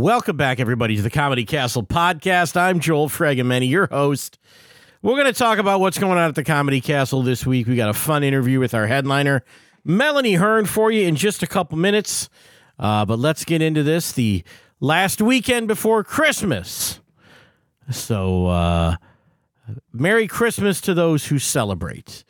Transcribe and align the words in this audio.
Welcome 0.00 0.38
back, 0.38 0.60
everybody, 0.60 0.96
to 0.96 1.02
the 1.02 1.10
Comedy 1.10 1.44
Castle 1.44 1.82
podcast. 1.82 2.56
I'm 2.56 2.80
Joel 2.80 3.10
Fregameni, 3.10 3.68
your 3.68 3.86
host. 3.88 4.38
We're 5.02 5.12
going 5.12 5.26
to 5.26 5.38
talk 5.38 5.58
about 5.58 5.80
what's 5.80 5.98
going 5.98 6.16
on 6.16 6.26
at 6.26 6.34
the 6.34 6.42
Comedy 6.42 6.80
Castle 6.80 7.22
this 7.22 7.44
week. 7.44 7.66
We 7.66 7.76
got 7.76 7.90
a 7.90 7.92
fun 7.92 8.24
interview 8.24 8.60
with 8.60 8.72
our 8.72 8.86
headliner, 8.86 9.44
Melanie 9.84 10.36
Hearn, 10.36 10.64
for 10.64 10.90
you 10.90 11.06
in 11.06 11.16
just 11.16 11.42
a 11.42 11.46
couple 11.46 11.76
minutes. 11.76 12.30
Uh, 12.78 13.04
but 13.04 13.18
let's 13.18 13.44
get 13.44 13.60
into 13.60 13.82
this. 13.82 14.12
The 14.12 14.42
last 14.80 15.20
weekend 15.20 15.68
before 15.68 16.02
Christmas. 16.02 17.00
So, 17.90 18.46
uh, 18.46 18.96
Merry 19.92 20.26
Christmas 20.26 20.80
to 20.80 20.94
those 20.94 21.26
who 21.26 21.38
celebrate. 21.38 22.24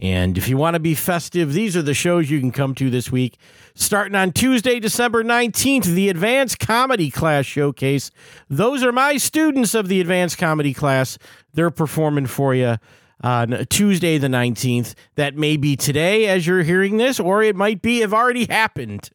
And 0.00 0.38
if 0.38 0.48
you 0.48 0.56
want 0.56 0.74
to 0.74 0.80
be 0.80 0.94
festive, 0.94 1.52
these 1.52 1.76
are 1.76 1.82
the 1.82 1.92
shows 1.92 2.30
you 2.30 2.40
can 2.40 2.52
come 2.52 2.74
to 2.76 2.88
this 2.88 3.12
week. 3.12 3.36
Starting 3.74 4.14
on 4.14 4.32
Tuesday, 4.32 4.80
December 4.80 5.22
19th, 5.22 5.84
the 5.84 6.08
Advanced 6.08 6.58
Comedy 6.58 7.10
Class 7.10 7.44
Showcase. 7.44 8.10
Those 8.48 8.82
are 8.82 8.92
my 8.92 9.18
students 9.18 9.74
of 9.74 9.88
the 9.88 10.00
Advanced 10.00 10.38
Comedy 10.38 10.72
Class. 10.72 11.18
They're 11.52 11.70
performing 11.70 12.26
for 12.26 12.54
you 12.54 12.78
on 13.22 13.66
Tuesday, 13.68 14.16
the 14.16 14.28
19th. 14.28 14.94
That 15.16 15.36
may 15.36 15.58
be 15.58 15.76
today 15.76 16.28
as 16.28 16.46
you're 16.46 16.62
hearing 16.62 16.96
this, 16.96 17.20
or 17.20 17.42
it 17.42 17.54
might 17.54 17.82
be 17.82 18.00
have 18.00 18.14
already 18.14 18.46
happened. 18.46 19.10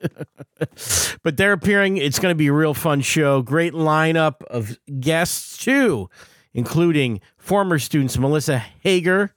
but 1.23 1.35
they're 1.35 1.53
appearing. 1.53 1.97
It's 1.97 2.19
going 2.19 2.31
to 2.31 2.37
be 2.37 2.47
a 2.47 2.53
real 2.53 2.75
fun 2.75 3.01
show. 3.01 3.41
Great 3.41 3.73
lineup 3.73 4.43
of 4.43 4.77
guests, 4.99 5.57
too, 5.57 6.11
including 6.53 7.21
former 7.37 7.79
students 7.79 8.19
Melissa 8.19 8.59
Hager. 8.59 9.34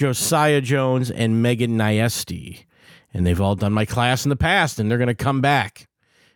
Josiah 0.00 0.62
Jones, 0.62 1.10
and 1.10 1.42
Megan 1.42 1.76
Niesti. 1.76 2.64
And 3.12 3.26
they've 3.26 3.38
all 3.38 3.54
done 3.54 3.74
my 3.74 3.84
class 3.84 4.24
in 4.24 4.30
the 4.30 4.36
past, 4.36 4.78
and 4.78 4.90
they're 4.90 4.96
going 4.96 5.08
to 5.08 5.14
come 5.14 5.42
back 5.42 5.88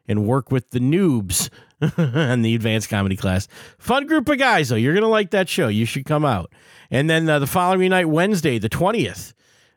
and 0.06 0.27
work 0.27 0.52
with 0.52 0.69
the 0.69 0.80
noobs 0.80 1.48
on 1.97 2.42
the 2.42 2.55
advanced 2.55 2.91
comedy 2.91 3.16
class. 3.16 3.48
Fun 3.78 4.06
group 4.06 4.28
of 4.28 4.39
guys, 4.39 4.69
though. 4.69 4.77
You're 4.77 4.92
going 4.92 5.00
to 5.00 5.08
like 5.08 5.30
that 5.30 5.48
show. 5.48 5.69
You 5.69 5.86
should 5.86 6.05
come 6.05 6.27
out. 6.27 6.52
And 6.91 7.08
then 7.08 7.27
uh, 7.27 7.39
the 7.39 7.47
following 7.47 7.89
night, 7.89 8.11
Wednesday, 8.11 8.58
the 8.58 8.69
20th, 8.69 9.33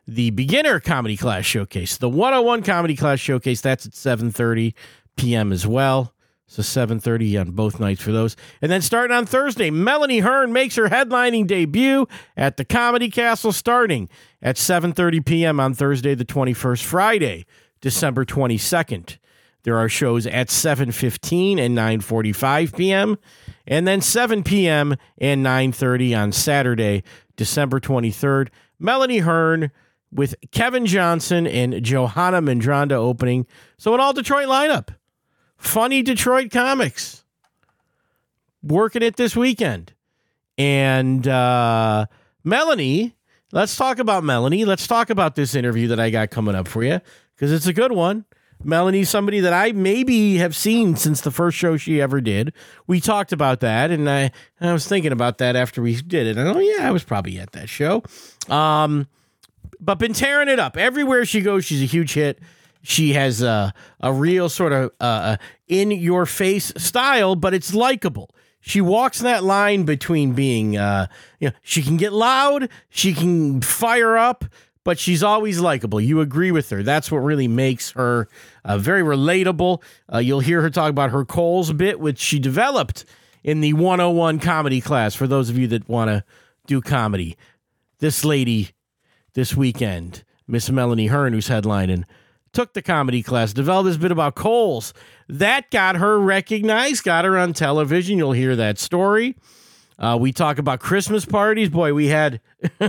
the 0.06 0.28
beginner 0.32 0.80
comedy 0.80 1.16
class 1.16 1.46
showcase, 1.46 1.96
the 1.96 2.10
101 2.10 2.64
comedy 2.64 2.94
class 2.94 3.20
showcase. 3.20 3.62
That's 3.62 3.86
at 3.86 3.92
7:30 3.92 4.74
p.m. 5.16 5.50
as 5.50 5.66
well. 5.66 6.12
So 6.50 6.62
7:30 6.62 7.38
on 7.38 7.50
both 7.50 7.78
nights 7.78 8.00
for 8.00 8.10
those. 8.10 8.34
And 8.62 8.72
then 8.72 8.80
starting 8.80 9.14
on 9.14 9.26
Thursday, 9.26 9.70
Melanie 9.70 10.20
Hearn 10.20 10.50
makes 10.50 10.76
her 10.76 10.88
headlining 10.88 11.46
debut 11.46 12.08
at 12.38 12.56
the 12.56 12.64
Comedy 12.64 13.10
Castle 13.10 13.52
starting 13.52 14.08
at 14.40 14.56
7:30 14.56 15.24
p.m. 15.24 15.60
on 15.60 15.74
Thursday 15.74 16.14
the 16.14 16.24
21st, 16.24 16.82
Friday, 16.82 17.46
December 17.82 18.24
22nd. 18.24 19.18
There 19.64 19.76
are 19.76 19.90
shows 19.90 20.26
at 20.26 20.48
7:15 20.48 21.60
and 21.60 21.76
9:45 21.76 22.74
p.m. 22.74 23.18
and 23.66 23.86
then 23.86 24.00
7 24.00 24.42
p.m. 24.42 24.96
and 25.18 25.44
9:30 25.44 26.18
on 26.18 26.32
Saturday, 26.32 27.04
December 27.36 27.78
23rd. 27.78 28.48
Melanie 28.78 29.18
Hearn 29.18 29.70
with 30.10 30.34
Kevin 30.50 30.86
Johnson 30.86 31.46
and 31.46 31.84
Johanna 31.84 32.40
Mandronda 32.40 32.92
opening. 32.92 33.46
So 33.76 33.92
an 33.92 34.00
all 34.00 34.14
Detroit 34.14 34.46
lineup 34.46 34.94
funny 35.58 36.02
Detroit 36.02 36.50
comics 36.50 37.24
working 38.62 39.02
it 39.02 39.16
this 39.16 39.36
weekend. 39.36 39.92
And 40.56 41.26
uh, 41.28 42.06
Melanie, 42.42 43.14
let's 43.52 43.76
talk 43.76 43.98
about 43.98 44.24
Melanie. 44.24 44.64
Let's 44.64 44.86
talk 44.86 45.10
about 45.10 45.36
this 45.36 45.54
interview 45.54 45.88
that 45.88 46.00
I 46.00 46.10
got 46.10 46.30
coming 46.30 46.54
up 46.54 46.66
for 46.66 46.82
you 46.82 47.00
because 47.34 47.52
it's 47.52 47.66
a 47.66 47.72
good 47.72 47.92
one. 47.92 48.24
Melanie's 48.64 49.08
somebody 49.08 49.38
that 49.40 49.52
I 49.52 49.70
maybe 49.70 50.38
have 50.38 50.56
seen 50.56 50.96
since 50.96 51.20
the 51.20 51.30
first 51.30 51.56
show 51.56 51.76
she 51.76 52.00
ever 52.00 52.20
did. 52.20 52.52
We 52.88 53.00
talked 53.00 53.32
about 53.32 53.60
that, 53.60 53.92
and 53.92 54.10
I, 54.10 54.32
I 54.60 54.72
was 54.72 54.88
thinking 54.88 55.12
about 55.12 55.38
that 55.38 55.54
after 55.54 55.80
we 55.80 55.94
did 55.94 56.26
it. 56.26 56.36
And 56.36 56.48
oh, 56.48 56.58
yeah, 56.58 56.88
I 56.88 56.90
was 56.90 57.04
probably 57.04 57.38
at 57.38 57.52
that 57.52 57.68
show. 57.68 58.02
Um, 58.48 59.06
but 59.78 60.00
been 60.00 60.12
tearing 60.12 60.48
it 60.48 60.58
up. 60.58 60.76
Everywhere 60.76 61.24
she 61.24 61.40
goes, 61.40 61.64
she's 61.64 61.82
a 61.82 61.86
huge 61.86 62.14
hit. 62.14 62.40
She 62.88 63.12
has 63.12 63.42
a, 63.42 63.74
a 64.00 64.14
real 64.14 64.48
sort 64.48 64.72
of 64.72 64.92
uh, 64.98 65.36
in 65.66 65.90
your 65.90 66.24
face 66.24 66.72
style, 66.78 67.36
but 67.36 67.52
it's 67.52 67.74
likable. 67.74 68.30
She 68.60 68.80
walks 68.80 69.18
that 69.18 69.44
line 69.44 69.84
between 69.84 70.32
being, 70.32 70.78
uh, 70.78 71.08
you 71.38 71.48
know, 71.50 71.54
she 71.60 71.82
can 71.82 71.98
get 71.98 72.14
loud, 72.14 72.70
she 72.88 73.12
can 73.12 73.60
fire 73.60 74.16
up, 74.16 74.46
but 74.84 74.98
she's 74.98 75.22
always 75.22 75.60
likable. 75.60 76.00
You 76.00 76.22
agree 76.22 76.50
with 76.50 76.70
her. 76.70 76.82
That's 76.82 77.12
what 77.12 77.18
really 77.18 77.46
makes 77.46 77.90
her 77.90 78.26
uh, 78.64 78.78
very 78.78 79.02
relatable. 79.02 79.82
Uh, 80.10 80.18
you'll 80.18 80.40
hear 80.40 80.62
her 80.62 80.70
talk 80.70 80.88
about 80.88 81.10
her 81.10 81.26
Kohl's 81.26 81.74
bit, 81.74 82.00
which 82.00 82.18
she 82.18 82.38
developed 82.38 83.04
in 83.44 83.60
the 83.60 83.74
101 83.74 84.38
comedy 84.38 84.80
class 84.80 85.14
for 85.14 85.26
those 85.26 85.50
of 85.50 85.58
you 85.58 85.66
that 85.66 85.86
want 85.90 86.08
to 86.08 86.24
do 86.66 86.80
comedy. 86.80 87.36
This 87.98 88.24
lady 88.24 88.70
this 89.34 89.54
weekend, 89.54 90.24
Miss 90.46 90.70
Melanie 90.70 91.08
Hearn, 91.08 91.34
who's 91.34 91.50
headlining, 91.50 92.04
took 92.58 92.72
the 92.72 92.82
comedy 92.82 93.22
class, 93.22 93.52
developed 93.52 93.86
this 93.86 93.96
bit 93.96 94.10
about 94.10 94.34
Kohl's. 94.34 94.92
That 95.28 95.70
got 95.70 95.94
her 95.94 96.18
recognized, 96.18 97.04
got 97.04 97.24
her 97.24 97.38
on 97.38 97.52
television. 97.52 98.18
You'll 98.18 98.32
hear 98.32 98.56
that 98.56 98.80
story. 98.80 99.36
Uh, 99.96 100.18
we 100.20 100.32
talk 100.32 100.58
about 100.58 100.80
Christmas 100.80 101.24
parties. 101.24 101.68
Boy, 101.68 101.94
we 101.94 102.08
had 102.08 102.40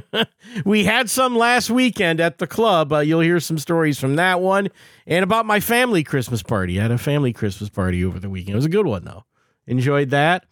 we 0.66 0.86
had 0.86 1.08
some 1.08 1.36
last 1.36 1.70
weekend 1.70 2.20
at 2.20 2.40
the 2.40 2.48
club. 2.48 2.92
Uh, 2.92 3.00
you'll 3.02 3.20
hear 3.20 3.40
some 3.40 3.60
stories 3.60 4.00
from 4.00 4.16
that 4.16 4.42
one, 4.42 4.70
and 5.06 5.22
about 5.24 5.46
my 5.46 5.60
family 5.60 6.04
Christmas 6.04 6.42
party. 6.42 6.80
I 6.80 6.82
had 6.82 6.92
a 6.92 6.98
family 6.98 7.32
Christmas 7.32 7.70
party 7.70 8.04
over 8.04 8.20
the 8.20 8.30
weekend. 8.30 8.54
It 8.54 8.56
was 8.56 8.66
a 8.66 8.70
good 8.70 8.88
one 8.88 9.06
though. 9.06 9.24
Enjoyed 9.68 10.10
that. 10.10 10.46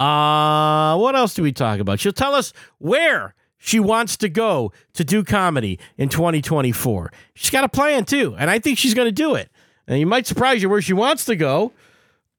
Uh, 0.00 0.96
what 0.96 1.14
else 1.14 1.34
do 1.34 1.42
we 1.42 1.52
talk 1.52 1.78
about? 1.78 2.00
She'll 2.00 2.12
tell 2.12 2.34
us 2.34 2.54
where 2.78 3.34
she 3.64 3.78
wants 3.78 4.16
to 4.16 4.28
go 4.28 4.72
to 4.92 5.04
do 5.04 5.22
comedy 5.22 5.78
in 5.96 6.08
2024. 6.08 7.12
She's 7.34 7.50
got 7.50 7.62
a 7.62 7.68
plan 7.68 8.04
too, 8.04 8.34
and 8.36 8.50
I 8.50 8.58
think 8.58 8.76
she's 8.76 8.92
going 8.92 9.06
to 9.06 9.12
do 9.12 9.36
it. 9.36 9.50
And 9.86 10.00
you 10.00 10.06
might 10.06 10.26
surprise 10.26 10.60
you 10.60 10.68
where 10.68 10.82
she 10.82 10.92
wants 10.92 11.24
to 11.26 11.36
go, 11.36 11.70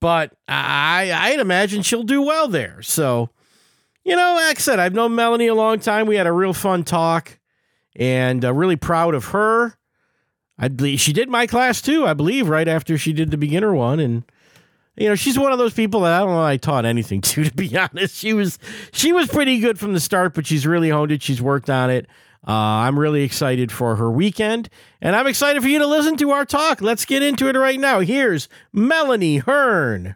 but 0.01 0.33
I 0.49 1.13
I'd 1.13 1.39
imagine 1.39 1.81
she'll 1.81 2.03
do 2.03 2.21
well 2.21 2.49
there. 2.49 2.81
So, 2.81 3.29
you 4.03 4.17
know, 4.17 4.33
like 4.35 4.57
I 4.57 4.59
said, 4.59 4.79
I've 4.79 4.93
known 4.93 5.15
Melanie 5.15 5.47
a 5.47 5.55
long 5.55 5.79
time. 5.79 6.07
We 6.07 6.17
had 6.17 6.27
a 6.27 6.33
real 6.33 6.51
fun 6.51 6.83
talk, 6.83 7.39
and 7.95 8.43
uh, 8.43 8.53
really 8.53 8.75
proud 8.75 9.15
of 9.15 9.27
her. 9.27 9.77
I 10.59 10.67
believe 10.67 10.99
she 10.99 11.13
did 11.13 11.29
my 11.29 11.47
class 11.47 11.81
too. 11.81 12.05
I 12.05 12.13
believe 12.13 12.49
right 12.49 12.67
after 12.67 12.97
she 12.97 13.13
did 13.13 13.31
the 13.31 13.37
beginner 13.37 13.73
one, 13.73 14.01
and 14.01 14.23
you 14.95 15.09
know, 15.09 15.15
she's 15.15 15.39
one 15.39 15.51
of 15.51 15.57
those 15.57 15.73
people 15.73 16.01
that 16.01 16.13
I 16.13 16.19
don't 16.19 16.29
know 16.29 16.43
I 16.43 16.57
taught 16.57 16.85
anything 16.85 17.21
to, 17.33 17.43
to 17.45 17.53
be 17.53 17.75
honest. 17.77 18.15
She 18.15 18.33
was 18.33 18.59
she 18.91 19.11
was 19.11 19.27
pretty 19.27 19.59
good 19.59 19.79
from 19.79 19.93
the 19.93 19.99
start, 19.99 20.33
but 20.33 20.45
she's 20.45 20.67
really 20.67 20.89
honed 20.89 21.11
it. 21.11 21.21
She's 21.21 21.41
worked 21.41 21.69
on 21.69 21.89
it. 21.89 22.07
Uh, 22.45 22.51
I'm 22.51 22.99
really 22.99 23.23
excited 23.23 23.71
for 23.71 23.95
her 23.95 24.11
weekend, 24.11 24.69
and 25.01 25.15
I'm 25.15 25.27
excited 25.27 25.61
for 25.61 25.69
you 25.69 25.79
to 25.79 25.87
listen 25.87 26.17
to 26.17 26.31
our 26.31 26.43
talk. 26.43 26.81
Let's 26.81 27.05
get 27.05 27.23
into 27.23 27.47
it 27.47 27.55
right 27.55 27.79
now. 27.79 28.01
Here's 28.01 28.49
Melanie 28.73 29.37
Hearn. 29.37 30.15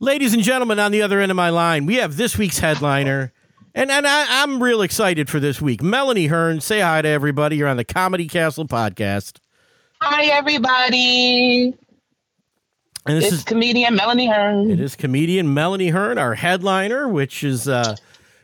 Ladies 0.00 0.34
and 0.34 0.42
gentlemen, 0.42 0.78
on 0.78 0.92
the 0.92 1.00
other 1.00 1.18
end 1.18 1.32
of 1.32 1.36
my 1.36 1.48
line, 1.48 1.86
we 1.86 1.96
have 1.96 2.16
this 2.16 2.36
week's 2.36 2.58
headliner. 2.58 3.32
And 3.74 3.90
and 3.90 4.06
I, 4.06 4.42
am 4.42 4.62
real 4.62 4.82
excited 4.82 5.30
for 5.30 5.40
this 5.40 5.62
week. 5.62 5.82
Melanie 5.82 6.26
Hearn, 6.26 6.60
say 6.60 6.80
hi 6.80 7.00
to 7.00 7.08
everybody. 7.08 7.56
You're 7.56 7.68
on 7.68 7.78
the 7.78 7.84
Comedy 7.84 8.28
Castle 8.28 8.66
podcast. 8.66 9.38
Hi, 10.00 10.26
everybody. 10.26 11.74
And 13.06 13.16
this 13.16 13.26
it's 13.26 13.32
is 13.34 13.44
comedian 13.44 13.96
Melanie 13.96 14.28
Hearn. 14.28 14.70
It 14.70 14.80
is 14.80 14.94
comedian 14.94 15.52
Melanie 15.52 15.88
Hearn, 15.88 16.18
our 16.18 16.34
headliner, 16.34 17.08
which 17.08 17.42
is, 17.42 17.66
uh, 17.66 17.96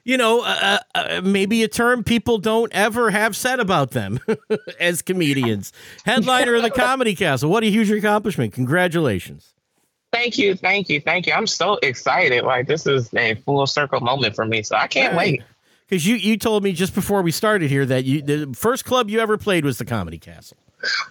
you 0.02 0.16
know, 0.16 0.40
uh, 0.40 0.78
uh, 0.94 0.98
uh 0.98 1.20
maybe 1.22 1.62
a 1.62 1.68
term 1.68 2.02
people 2.02 2.38
don't 2.38 2.72
ever 2.72 3.10
have 3.10 3.36
said 3.36 3.60
about 3.60 3.92
them 3.92 4.18
as 4.80 5.00
comedians. 5.00 5.72
Headliner 6.04 6.54
of 6.54 6.62
the 6.62 6.70
Comedy 6.70 7.14
Castle. 7.14 7.50
What 7.50 7.62
a 7.62 7.70
huge 7.70 7.90
accomplishment. 7.90 8.52
Congratulations. 8.52 9.54
Thank 10.12 10.38
you, 10.38 10.56
thank 10.56 10.88
you, 10.88 11.00
thank 11.00 11.26
you. 11.26 11.32
I'm 11.34 11.46
so 11.46 11.78
excited. 11.82 12.44
Like 12.44 12.66
this 12.66 12.86
is 12.86 13.12
a 13.14 13.34
full 13.34 13.66
circle 13.66 14.00
moment 14.00 14.34
for 14.34 14.44
me, 14.44 14.62
so 14.62 14.76
I 14.76 14.86
can't 14.88 15.14
right. 15.14 15.32
wait. 15.32 15.42
Because 15.88 16.06
you 16.06 16.16
you 16.16 16.36
told 16.36 16.64
me 16.64 16.72
just 16.72 16.94
before 16.94 17.22
we 17.22 17.30
started 17.30 17.70
here 17.70 17.86
that 17.86 18.04
you 18.04 18.22
the 18.22 18.54
first 18.56 18.84
club 18.84 19.10
you 19.10 19.20
ever 19.20 19.36
played 19.36 19.64
was 19.64 19.78
the 19.78 19.84
Comedy 19.84 20.18
Castle. 20.18 20.56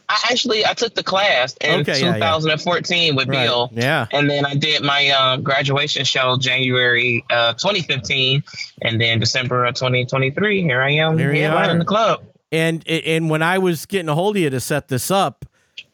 I 0.09 0.27
actually 0.31 0.65
I 0.65 0.73
took 0.73 0.95
the 0.95 1.03
class 1.03 1.55
in 1.61 1.81
okay, 1.81 1.99
2014 1.99 2.97
yeah, 2.97 3.03
yeah. 3.03 3.15
with 3.15 3.27
right. 3.27 3.45
Bill. 3.45 3.69
Yeah. 3.73 4.07
And 4.11 4.29
then 4.29 4.45
I 4.45 4.55
did 4.55 4.83
my 4.83 5.09
um, 5.09 5.43
graduation 5.43 6.05
show 6.05 6.37
January 6.37 7.23
uh, 7.29 7.53
2015, 7.53 8.43
and 8.81 8.99
then 8.99 9.19
December 9.19 9.65
of 9.65 9.75
2023. 9.75 10.61
Here 10.61 10.81
I 10.81 10.91
am. 10.91 11.17
Here 11.17 11.33
you 11.33 11.47
are 11.47 11.69
in 11.69 11.79
the 11.79 11.85
club. 11.85 12.23
And 12.51 12.87
and 12.87 13.29
when 13.29 13.41
I 13.41 13.57
was 13.57 13.85
getting 13.85 14.09
a 14.09 14.15
hold 14.15 14.35
of 14.35 14.41
you 14.41 14.49
to 14.49 14.59
set 14.59 14.87
this 14.87 15.09
up, 15.09 15.45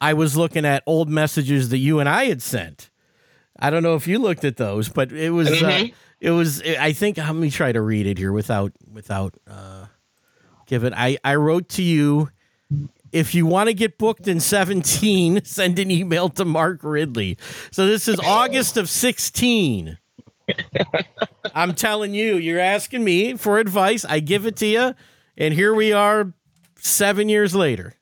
I 0.02 0.14
was 0.14 0.36
looking 0.36 0.66
at 0.66 0.84
old 0.86 1.10
messages 1.10 1.70
that 1.70 1.78
you 1.78 2.00
and 2.00 2.10
I 2.10 2.26
had 2.26 2.42
sent. 2.42 2.90
I 3.60 3.70
don't 3.70 3.84
know 3.84 3.96
if 3.96 4.08
you 4.08 4.20
looked 4.20 4.46
at 4.46 4.58
those, 4.58 4.90
but 4.90 5.12
it 5.12 5.32
was 5.32 5.50
uh, 5.50 5.56
mm-hmm. 5.56 5.86
uh, 5.86 5.96
it 6.20 6.32
was 6.32 6.62
I 6.62 6.94
think 6.94 7.18
let 7.18 7.36
me 7.36 7.50
try 7.50 7.72
to 7.72 7.82
read 7.82 8.08
it 8.08 8.18
here 8.18 8.32
without 8.32 8.74
without 8.92 9.36
uh, 9.50 9.86
give 10.66 10.84
it. 10.84 10.94
I 10.96 11.18
I 11.24 11.36
wrote 11.36 11.70
to 11.70 11.82
you 11.82 12.30
if 13.12 13.34
you 13.34 13.46
want 13.46 13.68
to 13.68 13.74
get 13.74 13.98
booked 13.98 14.28
in 14.28 14.40
17, 14.40 15.42
send 15.44 15.80
an 15.80 15.92
email 15.92 16.30
to 16.30 16.46
Mark 16.46 16.80
Ridley. 16.84 17.38
So 17.72 17.88
this 17.88 18.08
is 18.08 18.20
August 18.20 18.78
of 18.78 18.90
16. 18.90 19.98
I'm 21.56 21.74
telling 21.76 22.14
you, 22.14 22.38
you're 22.38 22.60
asking 22.60 23.04
me 23.04 23.36
for 23.38 23.60
advice. 23.60 24.06
I 24.06 24.20
give 24.20 24.46
it 24.46 24.56
to 24.58 24.66
you. 24.66 24.96
And 25.38 25.54
here 25.54 25.74
we 25.74 25.94
are 25.94 26.34
seven 26.78 27.30
years 27.30 27.56
later. 27.56 27.96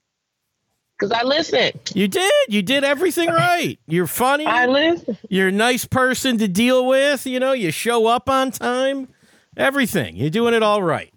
Because 0.97 1.11
I 1.11 1.23
listened. 1.23 1.79
You 1.93 2.07
did. 2.07 2.31
You 2.47 2.63
did 2.63 2.83
everything 2.83 3.29
right. 3.29 3.77
You're 3.85 4.07
funny. 4.07 4.45
I 4.45 4.65
listened. 4.65 5.17
You're 5.29 5.49
a 5.49 5.51
nice 5.51 5.85
person 5.85 6.39
to 6.39 6.47
deal 6.47 6.87
with. 6.87 7.27
You 7.27 7.39
know, 7.39 7.51
you 7.51 7.69
show 7.69 8.07
up 8.07 8.29
on 8.29 8.49
time. 8.49 9.07
Everything. 9.55 10.15
You're 10.15 10.31
doing 10.31 10.55
it 10.55 10.63
all 10.63 10.81
right. 10.81 11.13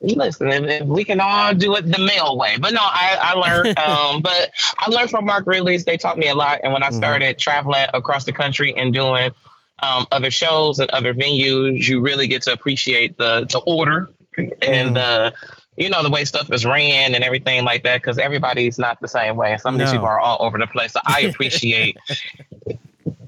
Listen, 0.00 0.48
if, 0.50 0.86
we 0.86 1.04
can 1.04 1.20
all 1.20 1.54
do 1.54 1.74
it 1.76 1.90
the 1.90 1.98
male 1.98 2.36
way. 2.36 2.56
But 2.58 2.72
no, 2.72 2.80
I, 2.82 3.18
I 3.20 3.32
learned, 3.34 3.78
um, 3.78 4.22
but 4.22 4.50
I 4.78 4.90
learned 4.90 5.10
from 5.10 5.24
Mark 5.24 5.46
Ridley's. 5.46 5.84
They 5.84 5.96
taught 5.96 6.18
me 6.18 6.28
a 6.28 6.34
lot. 6.34 6.60
And 6.62 6.72
when 6.72 6.82
I 6.82 6.88
mm-hmm. 6.88 6.96
started 6.96 7.36
mm-hmm. 7.36 7.40
traveling 7.40 7.86
across 7.94 8.24
the 8.24 8.32
country 8.32 8.74
and 8.76 8.94
doing 8.94 9.32
um, 9.80 10.06
other 10.12 10.30
shows 10.30 10.78
and 10.78 10.88
other 10.90 11.14
venues, 11.14 11.86
you 11.88 12.00
really 12.00 12.28
get 12.28 12.42
to 12.42 12.52
appreciate 12.52 13.18
the, 13.18 13.46
the 13.50 13.58
order 13.58 14.08
and 14.36 14.54
mm-hmm. 14.56 14.94
the, 14.94 15.34
you 15.76 15.90
know, 15.90 16.02
the 16.02 16.10
way 16.10 16.24
stuff 16.24 16.52
is 16.52 16.64
ran 16.64 17.14
and 17.14 17.24
everything 17.24 17.64
like 17.64 17.82
that, 17.82 18.00
because 18.00 18.18
everybody's 18.18 18.78
not 18.78 19.00
the 19.00 19.08
same 19.08 19.36
way. 19.36 19.56
Some 19.58 19.74
of 19.74 19.80
these 19.80 19.90
people 19.90 20.06
are 20.06 20.20
all 20.20 20.38
over 20.40 20.58
the 20.58 20.66
place. 20.66 20.92
So 20.92 21.00
I 21.04 21.22
appreciate 21.22 21.96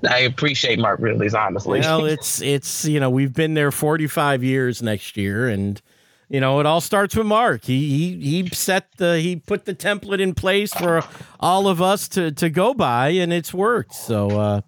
I 0.09 0.21
appreciate 0.21 0.79
Mark 0.79 1.01
Ridley's 1.01 1.35
honestly. 1.35 1.81
Well, 1.81 2.07
it's 2.07 2.41
it's 2.41 2.85
you 2.87 3.01
know, 3.01 3.11
we've 3.11 3.35
been 3.35 3.55
there 3.55 3.71
45 3.71 4.43
years 4.43 4.83
next 4.83 5.17
year 5.17 5.49
and 5.49 5.81
you 6.31 6.39
know, 6.39 6.61
it 6.61 6.67
all 6.67 6.81
starts 6.81 7.17
with 7.17 7.27
Mark. 7.27 7.65
He 7.65 7.89
he 7.89 8.43
he 8.43 8.49
set 8.51 8.93
the 8.99 9.19
he 9.19 9.35
put 9.35 9.65
the 9.65 9.75
template 9.75 10.21
in 10.21 10.33
place 10.33 10.73
for 10.73 11.03
all 11.41 11.67
of 11.67 11.83
us 11.83 12.09
to 12.11 12.31
to 12.31 12.49
go 12.49 12.73
by, 12.73 13.09
and 13.09 13.33
it's 13.33 13.53
worked. 13.53 13.95
So, 13.95 14.63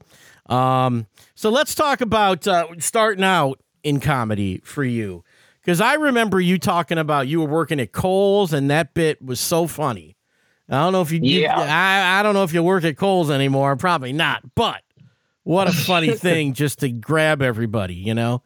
uh, 0.48 0.52
um, 0.52 1.06
so 1.36 1.50
let's 1.50 1.76
talk 1.76 2.00
about 2.00 2.48
uh, 2.48 2.66
starting 2.80 3.22
out 3.22 3.60
in 3.84 4.00
comedy 4.00 4.60
for 4.64 4.82
you, 4.82 5.22
because 5.60 5.80
I 5.80 5.94
remember 5.94 6.40
you 6.40 6.58
talking 6.58 6.98
about 6.98 7.28
you 7.28 7.40
were 7.40 7.48
working 7.48 7.78
at 7.78 7.92
Kohl's, 7.92 8.52
and 8.52 8.68
that 8.68 8.92
bit 8.92 9.22
was 9.22 9.38
so 9.38 9.68
funny. 9.68 10.16
I 10.68 10.80
don't 10.80 10.92
know 10.92 11.02
if 11.02 11.12
you, 11.12 11.20
yeah. 11.22 11.58
You, 11.58 11.62
I 11.62 12.18
I 12.18 12.22
don't 12.24 12.34
know 12.34 12.42
if 12.42 12.52
you 12.52 12.64
work 12.64 12.82
at 12.82 12.96
Kohl's 12.96 13.30
anymore. 13.30 13.76
Probably 13.76 14.12
not, 14.12 14.42
but 14.56 14.82
what 15.44 15.68
a 15.68 15.72
funny 15.72 16.10
thing 16.16 16.54
just 16.54 16.80
to 16.80 16.88
grab 16.88 17.40
everybody, 17.40 17.94
you 17.94 18.14
know. 18.14 18.42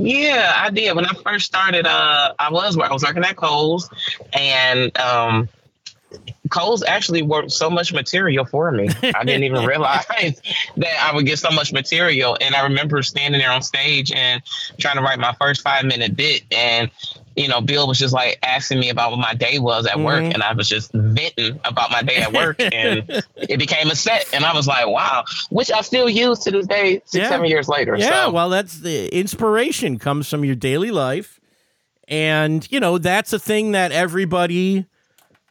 Yeah, 0.00 0.52
I 0.56 0.70
did. 0.70 0.94
When 0.94 1.04
I 1.04 1.12
first 1.24 1.46
started, 1.46 1.84
uh, 1.84 2.32
I 2.38 2.52
was 2.52 2.78
I 2.78 2.92
was 2.92 3.02
working 3.02 3.24
at 3.24 3.34
Kohl's, 3.34 3.90
and 4.32 4.96
um, 4.96 5.48
Kohl's 6.50 6.82
actually 6.82 7.22
worked 7.22 7.52
so 7.52 7.70
much 7.70 7.92
material 7.92 8.44
for 8.44 8.70
me. 8.72 8.88
I 9.02 9.24
didn't 9.24 9.44
even 9.44 9.64
realize 9.66 10.04
that 10.76 11.02
I 11.02 11.14
would 11.14 11.26
get 11.26 11.38
so 11.38 11.50
much 11.50 11.72
material. 11.72 12.36
And 12.40 12.54
I 12.54 12.62
remember 12.62 13.02
standing 13.02 13.40
there 13.40 13.50
on 13.50 13.62
stage 13.62 14.12
and 14.12 14.42
trying 14.78 14.96
to 14.96 15.02
write 15.02 15.18
my 15.18 15.34
first 15.40 15.62
five 15.62 15.84
minute 15.84 16.16
bit, 16.16 16.42
and 16.52 16.90
you 17.38 17.46
know, 17.46 17.60
Bill 17.60 17.86
was 17.86 17.98
just 17.98 18.12
like 18.12 18.38
asking 18.42 18.80
me 18.80 18.90
about 18.90 19.12
what 19.12 19.20
my 19.20 19.32
day 19.32 19.58
was 19.58 19.86
at 19.86 19.94
mm-hmm. 19.94 20.04
work, 20.04 20.24
and 20.24 20.42
I 20.42 20.52
was 20.52 20.68
just 20.68 20.90
venting 20.92 21.60
about 21.64 21.90
my 21.90 22.02
day 22.02 22.16
at 22.16 22.32
work, 22.32 22.56
and 22.58 23.04
it 23.36 23.58
became 23.58 23.90
a 23.90 23.96
set, 23.96 24.28
and 24.34 24.44
I 24.44 24.52
was 24.52 24.66
like, 24.66 24.86
wow, 24.88 25.24
which 25.50 25.70
I 25.70 25.80
still 25.82 26.08
use 26.08 26.40
to 26.40 26.50
this 26.50 26.66
day, 26.66 27.00
six, 27.04 27.14
yeah. 27.14 27.28
seven 27.28 27.46
years 27.46 27.68
later. 27.68 27.96
Yeah, 27.96 28.26
so. 28.26 28.32
well, 28.32 28.48
that's 28.48 28.80
the 28.80 29.08
inspiration 29.16 29.98
comes 29.98 30.28
from 30.28 30.44
your 30.44 30.56
daily 30.56 30.90
life, 30.90 31.40
and 32.08 32.66
you 32.72 32.80
know 32.80 32.98
that's 32.98 33.32
a 33.32 33.38
thing 33.38 33.70
that 33.70 33.92
everybody, 33.92 34.86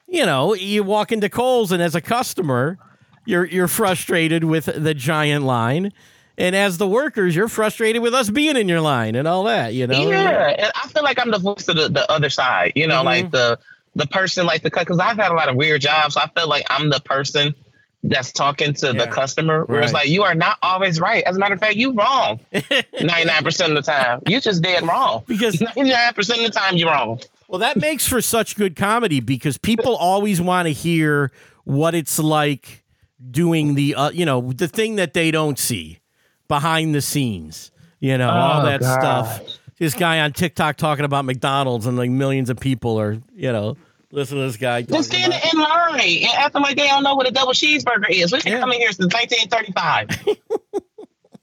you 0.07 0.25
know, 0.25 0.53
you 0.53 0.83
walk 0.83 1.11
into 1.11 1.29
Kohl's, 1.29 1.71
and 1.71 1.81
as 1.81 1.95
a 1.95 2.01
customer, 2.01 2.77
you're 3.25 3.45
you're 3.45 3.67
frustrated 3.67 4.43
with 4.43 4.65
the 4.65 4.93
giant 4.93 5.45
line 5.45 5.91
and 6.37 6.55
as 6.55 6.77
the 6.77 6.87
workers, 6.87 7.35
you're 7.35 7.47
frustrated 7.47 8.01
with 8.01 8.13
us 8.13 8.29
being 8.29 8.57
in 8.57 8.69
your 8.69 8.81
line 8.81 9.15
and 9.15 9.27
all 9.27 9.45
that, 9.45 9.73
you 9.73 9.87
know? 9.87 10.09
Yeah. 10.09 10.49
And 10.49 10.71
I 10.75 10.87
feel 10.87 11.03
like 11.03 11.19
I'm 11.19 11.31
the 11.31 11.39
voice 11.39 11.67
of 11.67 11.75
the, 11.75 11.89
the 11.89 12.09
other 12.11 12.29
side, 12.29 12.73
you 12.75 12.85
know, 12.85 12.97
mm-hmm. 12.97 13.05
like 13.05 13.31
the 13.31 13.59
the 13.95 14.05
person 14.05 14.45
like 14.45 14.61
the 14.61 14.69
because 14.69 14.99
I've 14.99 15.17
had 15.17 15.31
a 15.31 15.33
lot 15.33 15.49
of 15.49 15.55
weird 15.55 15.81
jobs. 15.81 16.13
So 16.13 16.21
I 16.21 16.27
feel 16.27 16.47
like 16.47 16.67
I'm 16.69 16.91
the 16.91 16.99
person 16.99 17.55
that's 18.03 18.31
talking 18.31 18.73
to 18.75 18.87
yeah. 18.87 19.05
the 19.05 19.07
customer 19.07 19.65
where 19.65 19.79
right. 19.79 19.85
it's 19.85 19.93
like 19.93 20.07
you 20.07 20.21
are 20.21 20.35
not 20.35 20.59
always 20.61 20.99
right. 20.99 21.23
As 21.23 21.35
a 21.35 21.39
matter 21.39 21.55
of 21.55 21.59
fact, 21.59 21.75
you 21.75 21.93
wrong 21.93 22.39
99% 22.53 23.69
of 23.69 23.73
the 23.73 23.81
time. 23.81 24.21
You 24.27 24.39
just 24.39 24.61
dead 24.61 24.87
wrong. 24.87 25.23
Because 25.25 25.55
99% 25.55 26.17
of 26.17 26.25
the 26.25 26.49
time 26.51 26.77
you're 26.77 26.91
wrong. 26.91 27.19
Well, 27.47 27.59
that 27.59 27.77
makes 27.77 28.07
for 28.07 28.21
such 28.21 28.55
good 28.55 28.75
comedy 28.75 29.19
because 29.19 29.57
people 29.57 29.95
always 29.95 30.41
want 30.41 30.67
to 30.67 30.73
hear 30.73 31.31
what 31.63 31.95
it's 31.95 32.19
like 32.19 32.83
doing 33.31 33.75
the 33.75 33.95
uh, 33.95 34.09
you 34.11 34.25
know, 34.25 34.51
the 34.51 34.67
thing 34.67 34.97
that 34.97 35.13
they 35.13 35.31
don't 35.31 35.57
see 35.57 35.99
behind 36.47 36.93
the 36.93 37.01
scenes, 37.01 37.71
you 37.99 38.17
know, 38.17 38.29
oh, 38.29 38.33
all 38.33 38.65
that 38.65 38.81
God. 38.81 38.99
stuff. 38.99 39.59
This 39.79 39.93
guy 39.93 40.21
on 40.21 40.33
TikTok 40.33 40.75
talking 40.75 41.05
about 41.05 41.25
McDonald's 41.25 41.85
and 41.85 41.97
like 41.97 42.09
millions 42.09 42.49
of 42.49 42.59
people 42.59 42.99
are, 42.99 43.21
you 43.35 43.51
know, 43.51 43.77
listen 44.11 44.37
to 44.37 44.43
this 44.43 44.57
guy. 44.57 44.81
Just 44.81 45.09
standing 45.11 45.39
in 45.53 45.59
line 45.59 45.99
and 45.99 46.25
acting 46.35 46.63
like 46.63 46.75
they 46.75 46.87
don't 46.87 47.03
know 47.03 47.15
what 47.15 47.27
a 47.27 47.31
double 47.31 47.53
cheeseburger 47.53 48.09
is. 48.09 48.31
We've 48.31 48.43
been 48.43 48.53
yeah. 48.53 48.59
coming 48.59 48.79
here 48.79 48.91
since 48.91 49.13
1935. 49.13 50.37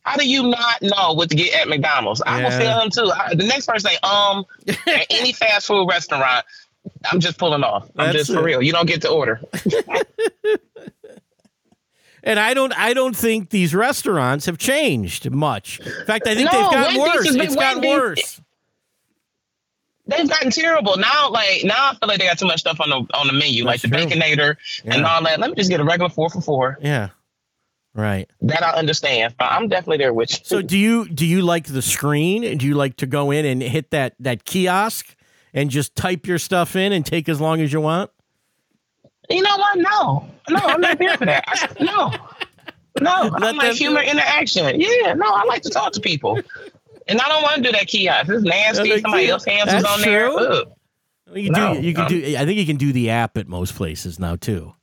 How 0.05 0.17
do 0.17 0.29
you 0.29 0.49
not 0.49 0.83
know 0.83 1.15
what 1.15 1.31
to 1.31 1.37
get 1.37 1.55
at 1.55 1.69
McDonald's? 1.69 2.23
I 2.27 2.39
yeah. 2.39 2.45
will 2.45 2.65
tell 2.65 2.81
them 2.81 2.91
too. 2.91 3.13
I, 3.13 3.35
the 3.35 3.45
next 3.45 3.67
person 3.67 3.91
say, 3.91 3.97
um, 4.03 4.45
at 4.69 5.07
any 5.11 5.33
fast 5.33 5.67
food 5.67 5.87
restaurant, 5.89 6.45
I'm 7.11 7.21
just 7.21 7.39
pulling 7.39 7.65
off. 7.65 7.91
I'm 7.97 8.07
That's 8.07 8.19
just 8.19 8.33
for 8.33 8.41
it. 8.41 8.45
real. 8.45 8.63
You 8.63 8.73
don't 8.73 8.87
get 8.87 9.03
to 9.03 9.11
order. 9.11 9.41
And 12.27 12.41
I 12.41 12.55
don't 12.55 12.73
I 12.77 12.95
don't 12.95 13.15
think 13.15 13.51
these 13.51 13.75
restaurants 13.75 14.47
have 14.47 14.57
changed 14.57 15.31
much. 15.31 15.79
In 15.81 16.07
fact, 16.07 16.27
I 16.27 16.35
think 16.35 16.51
no, 16.51 16.59
they've 16.59 16.71
gotten 16.71 17.01
worse. 17.01 17.35
It's 17.35 17.55
gotten 17.55 17.87
worse. 17.87 18.41
They've 20.07 20.29
gotten 20.29 20.51
terrible 20.51 20.97
now. 20.97 21.31
Like 21.31 21.65
now, 21.65 21.91
I 21.91 21.97
feel 22.01 22.09
like 22.09 22.19
they 22.19 22.27
got 22.27 22.39
too 22.39 22.47
much 22.47 22.61
stuff 22.61 22.81
on 22.81 22.89
the 22.89 22.97
on 23.15 23.27
the 23.27 23.35
menu, 23.35 23.65
That's 23.65 23.85
like 23.85 23.93
the 23.93 23.97
true. 23.97 24.07
baconator 24.07 24.57
yeah. 24.85 24.95
and 24.95 25.05
all 25.05 25.23
that. 25.23 25.39
Let 25.39 25.51
me 25.51 25.57
just 25.57 25.69
get 25.69 25.81
a 25.81 25.85
regular 25.85 26.09
four 26.09 26.31
for 26.31 26.41
four. 26.41 26.79
Yeah, 26.81 27.11
right. 27.95 28.29
That 28.43 28.63
I 28.63 28.73
understand. 28.73 29.35
I'm 29.39 29.69
definitely 29.69 29.99
there 29.99 30.13
with 30.13 30.31
you. 30.33 30.45
So 30.45 30.63
do 30.63 30.77
you 30.77 31.09
do 31.09 31.27
you 31.27 31.43
like 31.43 31.67
the 31.67 31.83
screen? 31.83 32.59
Do 32.59 32.67
you 32.67 32.75
like 32.75 32.97
to 32.97 33.07
go 33.07 33.31
in 33.31 33.45
and 33.45 33.63
hit 33.63 33.91
that 33.91 34.15
that 34.21 34.45
kiosk 34.45 35.15
and 35.53 35.71
just 35.71 35.95
type 35.95 36.27
your 36.27 36.39
stuff 36.39 36.77
in 36.77 36.93
and 36.93 37.05
take 37.05 37.29
as 37.29 37.41
long 37.41 37.61
as 37.61 37.73
you 37.73 37.81
want? 37.81 38.11
You 39.31 39.43
know 39.43 39.57
what? 39.57 39.79
No, 39.79 40.29
no, 40.51 40.59
I'm 40.59 40.81
not 40.81 40.99
here 40.99 41.17
for 41.17 41.25
that. 41.27 41.45
I, 41.47 41.69
no, 41.81 42.11
no, 43.01 43.29
Let 43.39 43.43
I 43.43 43.51
like 43.53 43.73
humor 43.77 44.03
interaction. 44.03 44.81
Yeah, 44.81 45.15
no, 45.15 45.27
I 45.27 45.45
like 45.45 45.63
to 45.63 45.71
talk 45.71 45.93
to 45.93 46.01
people, 46.01 46.39
and 47.09 47.21
I 47.21 47.29
don't 47.29 47.43
want 47.43 47.57
to 47.57 47.63
do 47.63 47.73
that 47.73 47.87
kiosk. 47.87 48.29
It's 48.29 48.43
nasty. 48.43 49.01
Somebody 49.01 49.29
else's 49.29 49.47
hands 49.47 49.73
is 49.73 49.85
on 49.85 49.99
true. 50.01 50.05
there. 50.11 50.29
Ugh. 50.31 50.73
You 51.35 51.51
no, 51.51 51.75
do. 51.75 51.81
You 51.81 51.95
can 51.95 52.09
do. 52.09 52.37
I 52.37 52.45
think 52.45 52.59
you 52.59 52.67
can 52.67 52.77
do 52.77 52.93
the 52.93 53.11
app 53.11 53.37
at 53.39 53.49
most 53.49 53.75
places 53.75 54.19
now 54.19 54.37
too. 54.37 54.75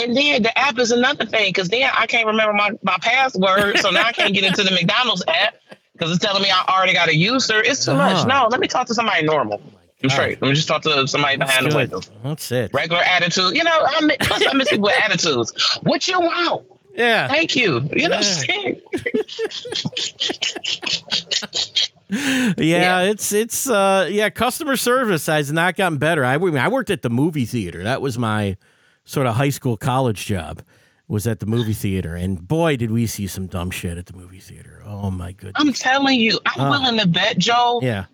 And 0.00 0.16
then 0.16 0.42
the 0.42 0.56
app 0.56 0.78
is 0.78 0.92
another 0.92 1.26
thing 1.26 1.50
because 1.50 1.68
then 1.68 1.90
I 1.92 2.06
can't 2.06 2.26
remember 2.26 2.52
my, 2.52 2.70
my 2.82 2.98
password, 3.00 3.78
so 3.78 3.90
now 3.90 4.04
I 4.04 4.12
can't 4.12 4.32
get 4.32 4.44
into 4.44 4.62
the 4.62 4.70
McDonald's 4.70 5.24
app 5.26 5.56
because 5.92 6.12
it's 6.14 6.24
telling 6.24 6.42
me 6.42 6.50
I 6.50 6.64
already 6.68 6.92
got 6.92 7.08
a 7.08 7.16
user. 7.16 7.60
It's 7.60 7.84
too 7.84 7.92
uh-huh. 7.92 8.14
much. 8.14 8.26
No, 8.26 8.48
let 8.48 8.60
me 8.60 8.68
talk 8.68 8.86
to 8.86 8.94
somebody 8.94 9.24
normal. 9.24 9.60
I'm 10.02 10.10
straight. 10.10 10.40
Let 10.40 10.48
me 10.48 10.54
just 10.54 10.68
talk 10.68 10.82
to 10.82 11.08
somebody 11.08 11.36
That's 11.36 11.50
behind 11.50 11.66
good. 11.66 11.72
the 11.72 11.96
window. 11.96 12.00
That's 12.22 12.52
it. 12.52 12.72
Regular 12.72 13.02
attitude. 13.02 13.56
You 13.56 13.64
know, 13.64 13.80
I'm 13.84 14.10
plus 14.20 14.46
I 14.46 14.52
miss 14.54 14.68
people 14.70 14.84
with 14.84 15.02
attitudes. 15.02 15.52
What 15.82 16.06
you 16.06 16.20
want? 16.20 16.66
Yeah. 16.94 17.26
Thank 17.28 17.56
you. 17.56 17.88
You 17.92 18.08
know 18.08 18.20
yeah. 22.08 22.52
yeah, 22.56 23.00
it's 23.02 23.32
it's 23.32 23.68
uh 23.68 24.08
yeah, 24.10 24.30
customer 24.30 24.76
service 24.76 25.26
has 25.26 25.52
not 25.52 25.76
gotten 25.76 25.98
better. 25.98 26.24
I 26.24 26.38
mean 26.38 26.56
I 26.56 26.68
worked 26.68 26.90
at 26.90 27.02
the 27.02 27.10
movie 27.10 27.44
theater. 27.44 27.82
That 27.82 28.00
was 28.00 28.18
my 28.18 28.56
sort 29.08 29.26
of 29.26 29.34
high 29.34 29.50
school 29.50 29.76
college 29.76 30.26
job. 30.26 30.62
Was 31.08 31.26
at 31.26 31.40
the 31.40 31.46
movie 31.46 31.72
theater, 31.72 32.16
and 32.16 32.46
boy, 32.46 32.76
did 32.76 32.90
we 32.90 33.06
see 33.06 33.26
some 33.26 33.46
dumb 33.46 33.70
shit 33.70 33.96
at 33.96 34.04
the 34.04 34.12
movie 34.12 34.40
theater. 34.40 34.82
Oh 34.84 35.10
my 35.10 35.32
goodness! 35.32 35.54
I'm 35.56 35.72
telling 35.72 36.20
you, 36.20 36.38
I'm 36.44 36.60
uh, 36.60 36.70
willing 36.70 36.98
to 37.00 37.08
bet, 37.08 37.38
Joe. 37.38 37.80
Yeah. 37.82 38.04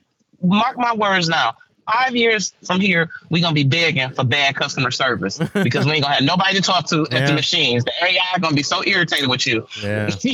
Mark 0.41 0.79
my 0.79 0.95
words 0.95 1.29
now 1.29 1.57
five 1.91 2.17
years 2.17 2.53
from 2.65 2.81
here, 2.81 3.11
we're 3.31 3.43
gonna 3.43 3.55
be 3.55 3.65
begging 3.65 4.11
for 4.11 4.25
bad 4.25 4.57
customer 4.57 4.91
service 4.91 5.39
because 5.63 5.87
we 5.87 5.93
ain't 5.93 6.03
gonna 6.03 6.15
have 6.15 6.25
nobody 6.25 6.57
to 6.57 6.63
talk 6.63 6.87
to 6.89 7.07
yeah. 7.11 7.19
at 7.19 7.27
the 7.27 7.35
machines. 7.35 7.85
The 7.85 7.93
AI 8.03 8.19
are 8.35 8.41
gonna 8.41 8.57
be 8.57 8.63
so 8.63 8.83
irritated 8.85 9.29
with 9.29 9.47
you. 9.47 9.67
Yeah. 9.83 10.11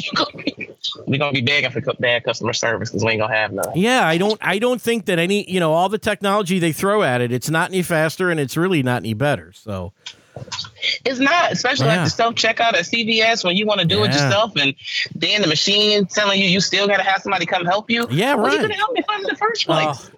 we're 1.07 1.19
gonna 1.19 1.33
be 1.33 1.43
begging 1.43 1.71
for 1.71 1.81
bad 1.99 2.25
customer 2.25 2.53
service 2.53 2.91
because 2.91 3.05
we 3.05 3.13
ain't 3.13 3.21
gonna 3.21 3.35
have 3.35 3.53
none. 3.53 3.73
Yeah, 3.75 4.07
I 4.07 4.19
don't 4.19 4.39
I 4.41 4.59
don't 4.59 4.81
think 4.81 5.07
that 5.07 5.19
any 5.19 5.51
you 5.51 5.61
know, 5.61 5.73
all 5.73 5.89
the 5.89 5.99
technology 5.99 6.59
they 6.59 6.73
throw 6.73 7.03
at 7.03 7.21
it, 7.21 7.33
it's 7.33 7.51
not 7.51 7.71
any 7.71 7.83
faster 7.83 8.31
and 8.31 8.39
it's 8.41 8.57
really 8.57 8.83
not 8.83 9.03
any 9.03 9.15
better. 9.15 9.53
So 9.53 9.93
it's 11.05 11.19
not, 11.19 11.53
especially 11.53 11.87
yeah. 11.87 11.97
like 11.97 12.05
the 12.05 12.11
self 12.11 12.35
checkout 12.35 12.75
at 12.75 12.85
CVS 12.85 13.45
when 13.45 13.57
you 13.57 13.67
want 13.67 13.81
to 13.81 13.87
do 13.87 13.99
yeah. 13.99 14.05
it 14.05 14.13
yourself, 14.13 14.53
and 14.57 14.75
then 15.15 15.43
the 15.43 15.49
machine 15.49 16.07
telling 16.07 16.41
you 16.41 16.49
you 16.49 16.61
still 16.61 16.87
got 16.87 16.99
to 16.99 17.03
have 17.03 17.23
somebody 17.23 17.47
come 17.47 17.65
help 17.65 17.91
you. 17.91 18.07
Yeah, 18.11 18.35
well, 18.35 18.47
right. 18.47 18.61
You 18.61 18.67
could 18.67 18.77
help 18.77 18.93
me 18.93 19.03
find 19.03 19.23
in 19.23 19.27
the 19.29 19.37
first 19.37 19.67
place. 19.67 20.11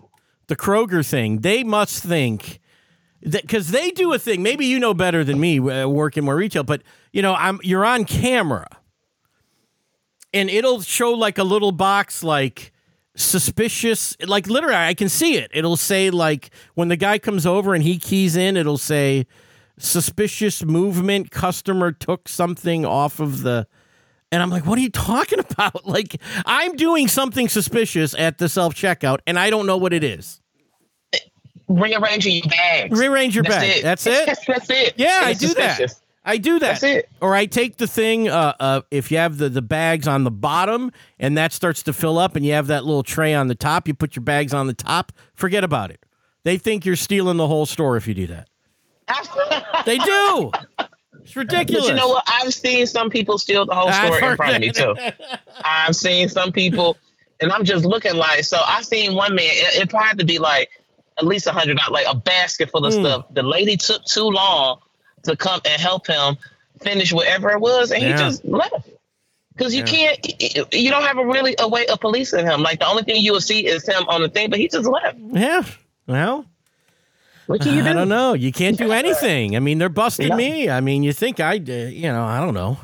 the 0.47 0.57
Kroger 0.57 1.07
thing, 1.07 1.41
they 1.41 1.65
must 1.65 2.03
think 2.03 2.61
that 3.23 3.43
because 3.43 3.71
they 3.71 3.91
do 3.91 4.13
a 4.13 4.19
thing. 4.19 4.43
Maybe 4.43 4.67
you 4.67 4.79
know 4.79 4.95
better 4.95 5.25
than 5.25 5.41
me, 5.41 5.59
uh, 5.59 5.89
working 5.89 6.25
more 6.25 6.37
retail. 6.37 6.65
But 6.65 6.83
you 7.13 7.23
know, 7.23 7.35
I'm 7.35 7.61
you're 7.63 7.85
on 7.85 8.05
camera, 8.05 8.67
and 10.33 10.51
it'll 10.51 10.81
show 10.81 11.13
like 11.13 11.39
a 11.39 11.45
little 11.45 11.73
box, 11.73 12.23
like 12.23 12.73
suspicious. 13.15 14.17
Like 14.25 14.47
literally, 14.47 14.77
I 14.77 14.95
can 14.95 15.09
see 15.09 15.37
it. 15.37 15.51
It'll 15.55 15.77
say 15.77 16.11
like 16.11 16.51
when 16.75 16.89
the 16.89 16.97
guy 16.97 17.19
comes 17.19 17.47
over 17.47 17.75
and 17.75 17.83
he 17.83 17.99
keys 17.99 18.37
in, 18.37 18.57
it'll 18.57 18.79
say 18.79 19.27
suspicious 19.83 20.65
movement. 20.65 21.31
Customer 21.31 21.93
took 21.93 22.29
something 22.29 22.85
off 22.85 23.21
of 23.21 23.43
the. 23.43 23.67
And 24.31 24.43
I'm 24.43 24.49
like, 24.49 24.65
what 24.65 24.79
are 24.79 24.83
you 24.83 24.91
talking 24.91 25.39
about? 25.51 25.87
Like, 25.87 26.17
I'm 26.47 26.75
doing 26.77 27.09
something 27.09 27.49
suspicious 27.49 28.15
at 28.15 28.39
the 28.39 28.49
self 28.49 28.75
checkout, 28.75 29.19
and 29.27 29.39
I 29.39 29.51
don't 29.51 29.67
know 29.67 29.77
what 29.77 29.93
it 29.93 30.03
is. 30.05 30.41
Rearranging 31.69 32.37
your 32.37 32.49
bags. 32.49 32.99
Rearrange 32.99 33.35
your 33.35 33.45
That's 33.45 33.57
bag. 33.57 33.79
it. 33.79 33.83
That's 33.83 34.07
it. 34.07 34.39
That's 34.47 34.71
it. 34.71 34.95
Yeah, 34.97 35.21
I 35.23 35.33
do 35.33 35.55
that. 35.55 35.95
I 36.25 36.37
do 36.37 36.59
that. 36.59 36.81
That's 36.81 36.83
it. 36.83 37.09
Or 37.21 37.35
I 37.35 37.47
take 37.47 37.77
the 37.79 37.87
thing, 37.87 38.29
uh, 38.29 38.55
uh, 38.61 38.81
if 38.91 39.11
you 39.11 39.17
have 39.19 39.39
the, 39.39 39.49
the 39.49 39.63
bags 39.63 40.07
on 40.07 40.25
the 40.25 40.31
bottom 40.31 40.93
and 41.19 41.37
that 41.37 41.53
starts 41.53 41.83
to 41.85 41.93
fill 41.93 42.19
up 42.19 42.37
and 42.37 42.45
you 42.45 42.53
have 42.53 42.69
that 42.69 42.85
little 42.85 43.03
tray 43.03 43.35
on 43.35 43.49
the 43.49 43.55
top, 43.55 43.89
you 43.89 43.95
put 43.95 44.15
your 44.15 44.23
bags 44.23 44.55
on 44.55 44.67
the 44.67 44.75
top, 44.75 45.13
forget 45.35 45.65
about 45.65 45.91
it. 45.91 46.05
They 46.45 46.59
think 46.59 46.85
you're 46.85 46.95
stealing 46.97 47.39
the 47.39 47.49
whole 47.49 47.67
store 47.67 47.97
if 47.97 48.07
you 48.07 48.15
do 48.15 48.27
that. 48.29 48.49
They 49.87 49.99
do. 49.99 50.51
It's 51.23 51.37
ridiculous. 51.37 51.85
But 51.85 51.91
you 51.91 51.95
know 51.97 52.09
what? 52.09 52.25
I've 52.27 52.53
seen 52.53 52.87
some 52.87 53.11
people 53.11 53.39
steal 53.39 53.65
the 53.67 53.75
whole 53.75 53.89
I've 53.89 54.15
store 54.15 54.31
in 54.31 54.37
front 54.37 54.55
of 54.57 54.61
me 54.61 54.71
too. 54.71 54.95
I've 55.65 55.95
seen 55.95 56.29
some 56.29 56.51
people, 56.53 56.97
and 57.41 57.53
I'm 57.53 57.65
just 57.65 57.85
looking 57.85 58.17
like. 58.17 58.45
So 58.45 58.59
I 58.65 58.83
seen 58.83 59.15
one 59.15 59.35
man. 59.35 59.45
It, 59.49 59.83
it 59.83 59.91
probably 59.91 60.09
had 60.09 60.19
to 60.19 60.25
be 60.25 60.39
like 60.39 60.71
at 61.19 61.25
least 61.27 61.47
a 61.47 61.53
hundred 61.53 61.79
like 61.91 62.07
a 62.09 62.15
basket 62.17 62.71
full 62.71 62.85
of 62.87 62.93
Hmm. 62.95 63.01
stuff. 63.01 63.27
The 63.31 63.43
lady 63.43 63.77
took 63.77 64.05
too 64.05 64.25
long 64.29 64.81
to 65.25 65.37
come 65.37 65.61
and 65.65 65.81
help 65.81 66.07
him 66.07 66.37
finish 66.81 67.13
whatever 67.13 67.51
it 67.51 67.61
was, 67.61 67.93
and 67.93 68.03
Yeah. 68.03 68.09
he 68.09 68.15
just 68.15 68.45
left. 68.45 68.75
Because 69.55 69.75
you 69.75 69.85
Yeah. 69.87 70.15
can't, 70.17 70.75
you 70.75 70.91
don't 70.91 71.03
have 71.05 71.19
a 71.19 71.27
really 71.27 71.55
a 71.61 71.69
way 71.69 71.87
of 71.87 72.01
policing 72.01 72.47
him. 72.47 72.63
Like 72.63 72.81
the 72.81 72.87
only 72.89 73.03
thing 73.05 73.23
you 73.23 73.33
will 73.33 73.41
see 73.41 73.67
is 73.67 73.87
him 73.87 74.03
on 74.09 74.23
the 74.23 74.29
thing, 74.29 74.49
but 74.51 74.59
he 74.59 74.67
just 74.67 74.89
left. 74.89 75.17
Yeah. 75.31 75.63
Well, 76.07 76.47
What 77.53 77.61
can 77.61 77.75
you 77.77 77.83
do? 77.83 77.89
I 77.89 77.93
don't 77.93 78.09
know. 78.09 78.33
You 78.35 78.51
can't 78.53 78.77
do 78.79 78.93
anything. 78.93 79.57
I 79.57 79.61
mean, 79.61 79.79
they're 79.79 79.89
busting 79.89 80.29
Yeah. 80.29 80.37
me. 80.37 80.71
I 80.71 80.81
mean, 80.81 81.03
you 81.03 81.13
think 81.13 81.39
I, 81.41 81.57
uh, 81.57 81.73
you 81.73 82.11
know, 82.11 82.25
I 82.25 82.41
don't 82.41 82.55
know. 82.55 82.79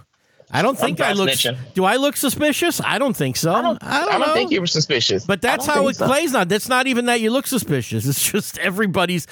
I 0.50 0.62
don't 0.62 0.78
think 0.78 1.00
I 1.00 1.12
look. 1.12 1.28
snitching. 1.28 1.58
Do 1.75 1.84
I 1.84 1.96
look 1.96 2.16
suspicious? 2.16 2.80
I 2.82 2.98
don't 2.98 3.14
think 3.14 3.37
so. 3.37 3.52
I 3.52 3.60
don't, 3.60 3.78
I 3.82 4.04
don't, 4.06 4.20
know. 4.20 4.32
think 4.32 4.50
you 4.50 4.60
were 4.60 4.66
suspicious. 4.66 5.26
But 5.26 5.42
that's 5.42 5.66
how 5.66 5.88
it 5.88 5.96
so. 5.96 6.06
plays 6.06 6.32
now. 6.32 6.44
That's 6.44 6.68
not 6.70 6.87
even 6.87 7.04
that 7.06 7.20
you 7.20 7.30
look 7.30 7.46
suspicious. 7.46 8.06
It's 8.06 8.30
just 8.32 8.56
everybody's 8.58 9.26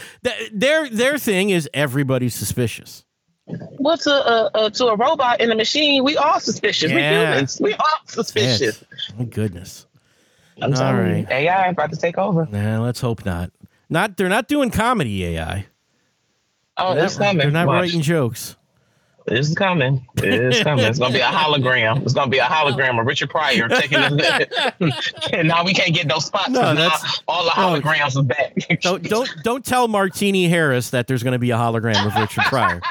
their 0.52 0.90
their 0.90 1.16
thing 1.16 1.50
is 1.50 1.70
everybody's 1.72 2.34
suspicious. 2.34 3.04
Well, 3.46 3.96
to 3.96 4.10
a, 4.10 4.50
uh, 4.54 4.70
to 4.70 4.86
a 4.88 4.96
robot 4.96 5.40
in 5.40 5.50
a 5.52 5.54
machine, 5.54 6.04
we 6.04 6.16
all 6.18 6.40
suspicious. 6.40 6.90
Yeah. 6.90 6.96
We 6.96 7.02
humans. 7.02 7.60
We 7.62 7.72
all 7.74 7.86
suspicious. 8.06 8.84
My 9.16 9.24
goodness. 9.24 9.86
I'm 10.60 10.72
All 10.72 10.78
telling 10.78 10.96
right. 10.96 11.16
you, 11.18 11.26
AI 11.30 11.68
about 11.68 11.90
to 11.90 11.96
take 11.96 12.16
over. 12.18 12.46
Nah, 12.50 12.80
let's 12.82 13.00
hope 13.00 13.24
not. 13.26 13.50
Not 13.88 14.16
they're 14.16 14.28
not 14.28 14.48
doing 14.48 14.70
comedy 14.70 15.24
AI. 15.24 15.66
Oh, 16.78 16.94
They're 16.94 17.04
it's 17.06 17.18
not, 17.18 17.26
coming. 17.26 17.38
they're 17.38 17.50
not 17.50 17.66
Watch. 17.68 17.80
writing 17.82 18.02
jokes. 18.02 18.56
It's 19.28 19.54
coming. 19.54 20.06
It's 20.18 20.62
coming. 20.62 20.84
It's 20.84 20.98
gonna 21.00 21.12
be 21.12 21.18
a 21.20 21.24
hologram. 21.26 22.02
It's 22.02 22.12
gonna 22.12 22.30
be 22.30 22.38
a 22.38 22.44
hologram 22.44 23.00
of 23.00 23.06
Richard 23.06 23.28
Pryor 23.30 23.66
taking 23.68 23.98
the. 23.98 24.46
and 25.32 25.48
now 25.48 25.64
we 25.64 25.74
can't 25.74 25.92
get 25.94 26.06
those 26.08 26.26
spots. 26.26 26.48
No, 26.50 26.60
'cause 26.60 26.76
now 26.76 26.82
that's- 26.82 27.22
all 27.26 27.42
the 27.44 27.50
no. 27.56 27.80
holograms 27.80 28.16
are 28.16 28.22
back. 28.22 28.54
Don't 28.82 29.02
don't 29.02 29.28
don't 29.42 29.64
tell 29.64 29.88
Martini 29.88 30.46
Harris 30.48 30.90
that 30.90 31.06
there's 31.08 31.22
going 31.24 31.32
to 31.32 31.38
be 31.40 31.50
a 31.50 31.56
hologram 31.56 32.06
of 32.06 32.14
Richard 32.14 32.44
Pryor. 32.44 32.80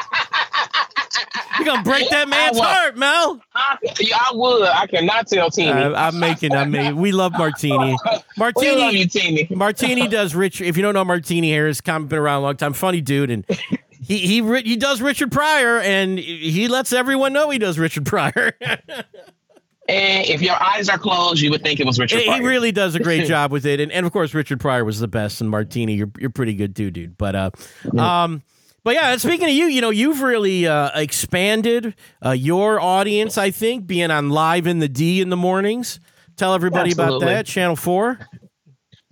You're 1.58 1.66
gonna 1.66 1.84
break 1.84 2.10
that 2.10 2.28
man's 2.28 2.60
heart, 2.60 2.98
Mel. 2.98 3.42
I, 3.54 3.78
yeah, 4.00 4.18
I 4.18 4.32
would. 4.34 4.64
I 4.64 4.88
cannot 4.88 5.28
tell 5.28 5.50
Teeny. 5.50 5.72
I, 5.72 6.08
I'm 6.08 6.20
making. 6.20 6.54
I'm 6.54 6.72
making. 6.72 6.96
We 6.98 7.12
love 7.12 7.34
Martini. 7.34 7.78
we 7.78 7.92
love 7.92 8.24
Martini. 8.38 8.98
you, 8.98 9.08
Teeny. 9.08 9.48
Martini 9.50 10.08
does 10.08 10.36
Rich. 10.36 10.62
If 10.62 10.78
you 10.78 10.84
don't 10.84 10.94
know 10.94 11.06
Martini 11.06 11.52
Harris, 11.52 11.82
com 11.82 12.08
been 12.08 12.20
around 12.20 12.40
a 12.40 12.44
long 12.44 12.58
time. 12.58 12.74
Funny 12.74 13.02
dude, 13.02 13.32
and 13.32 13.46
he 14.02 14.20
he 14.20 14.62
he 14.62 14.76
does 14.76 15.02
Richard 15.02 15.32
Pryor, 15.32 15.80
and 15.80 16.20
he 16.20 16.68
lets 16.68 16.94
everyone 16.94 17.34
know 17.34 17.50
he 17.50 17.60
does 17.60 17.80
Richard 17.80 18.06
Pryor. 18.06 18.54
And 19.88 20.28
if 20.28 20.42
your 20.42 20.56
eyes 20.56 20.90
are 20.90 20.98
closed, 20.98 21.42
you 21.42 21.52
would 21.52 21.62
think 21.62 21.80
it 21.80 21.86
was 21.86 22.00
Richard 22.00 22.20
he 22.20 22.40
really 22.40 22.72
does 22.72 22.96
a 22.96 23.00
great 23.00 23.28
job 23.28 23.52
with 23.52 23.68
it, 23.68 23.80
and, 23.80 23.92
and 23.92 24.04
of 24.04 24.12
course 24.12 24.34
Richard 24.34 24.60
Pryor 24.60 24.84
was 24.84 25.00
the 25.00 25.08
best, 25.08 25.42
and 25.42 25.50
Martini, 25.50 25.94
you're 25.94 26.10
you're 26.18 26.32
pretty 26.32 26.56
good 26.56 26.76
too, 26.76 26.90
dude. 26.90 27.18
But 27.18 27.36
uh, 27.36 27.52
um. 27.96 28.42
But 28.86 28.94
yeah, 28.94 29.18
speaking 29.18 29.48
of 29.48 29.54
you, 29.54 29.66
you 29.66 29.82
know, 29.82 29.90
you've 29.90 30.22
really 30.22 30.68
uh, 30.68 30.92
expanded 30.94 31.96
uh, 32.24 32.32
your 32.32 32.80
audience. 32.80 33.36
I 33.36 33.50
think 33.50 33.88
being 33.88 34.12
on 34.12 34.30
live 34.30 34.68
in 34.68 34.78
the 34.78 34.88
D 34.88 35.22
in 35.22 35.30
the 35.30 35.36
mornings. 35.36 36.00
Tell 36.38 36.54
everybody 36.54 36.92
about 36.92 37.20
that. 37.22 37.48
Channel 37.48 37.76
four. 37.76 38.20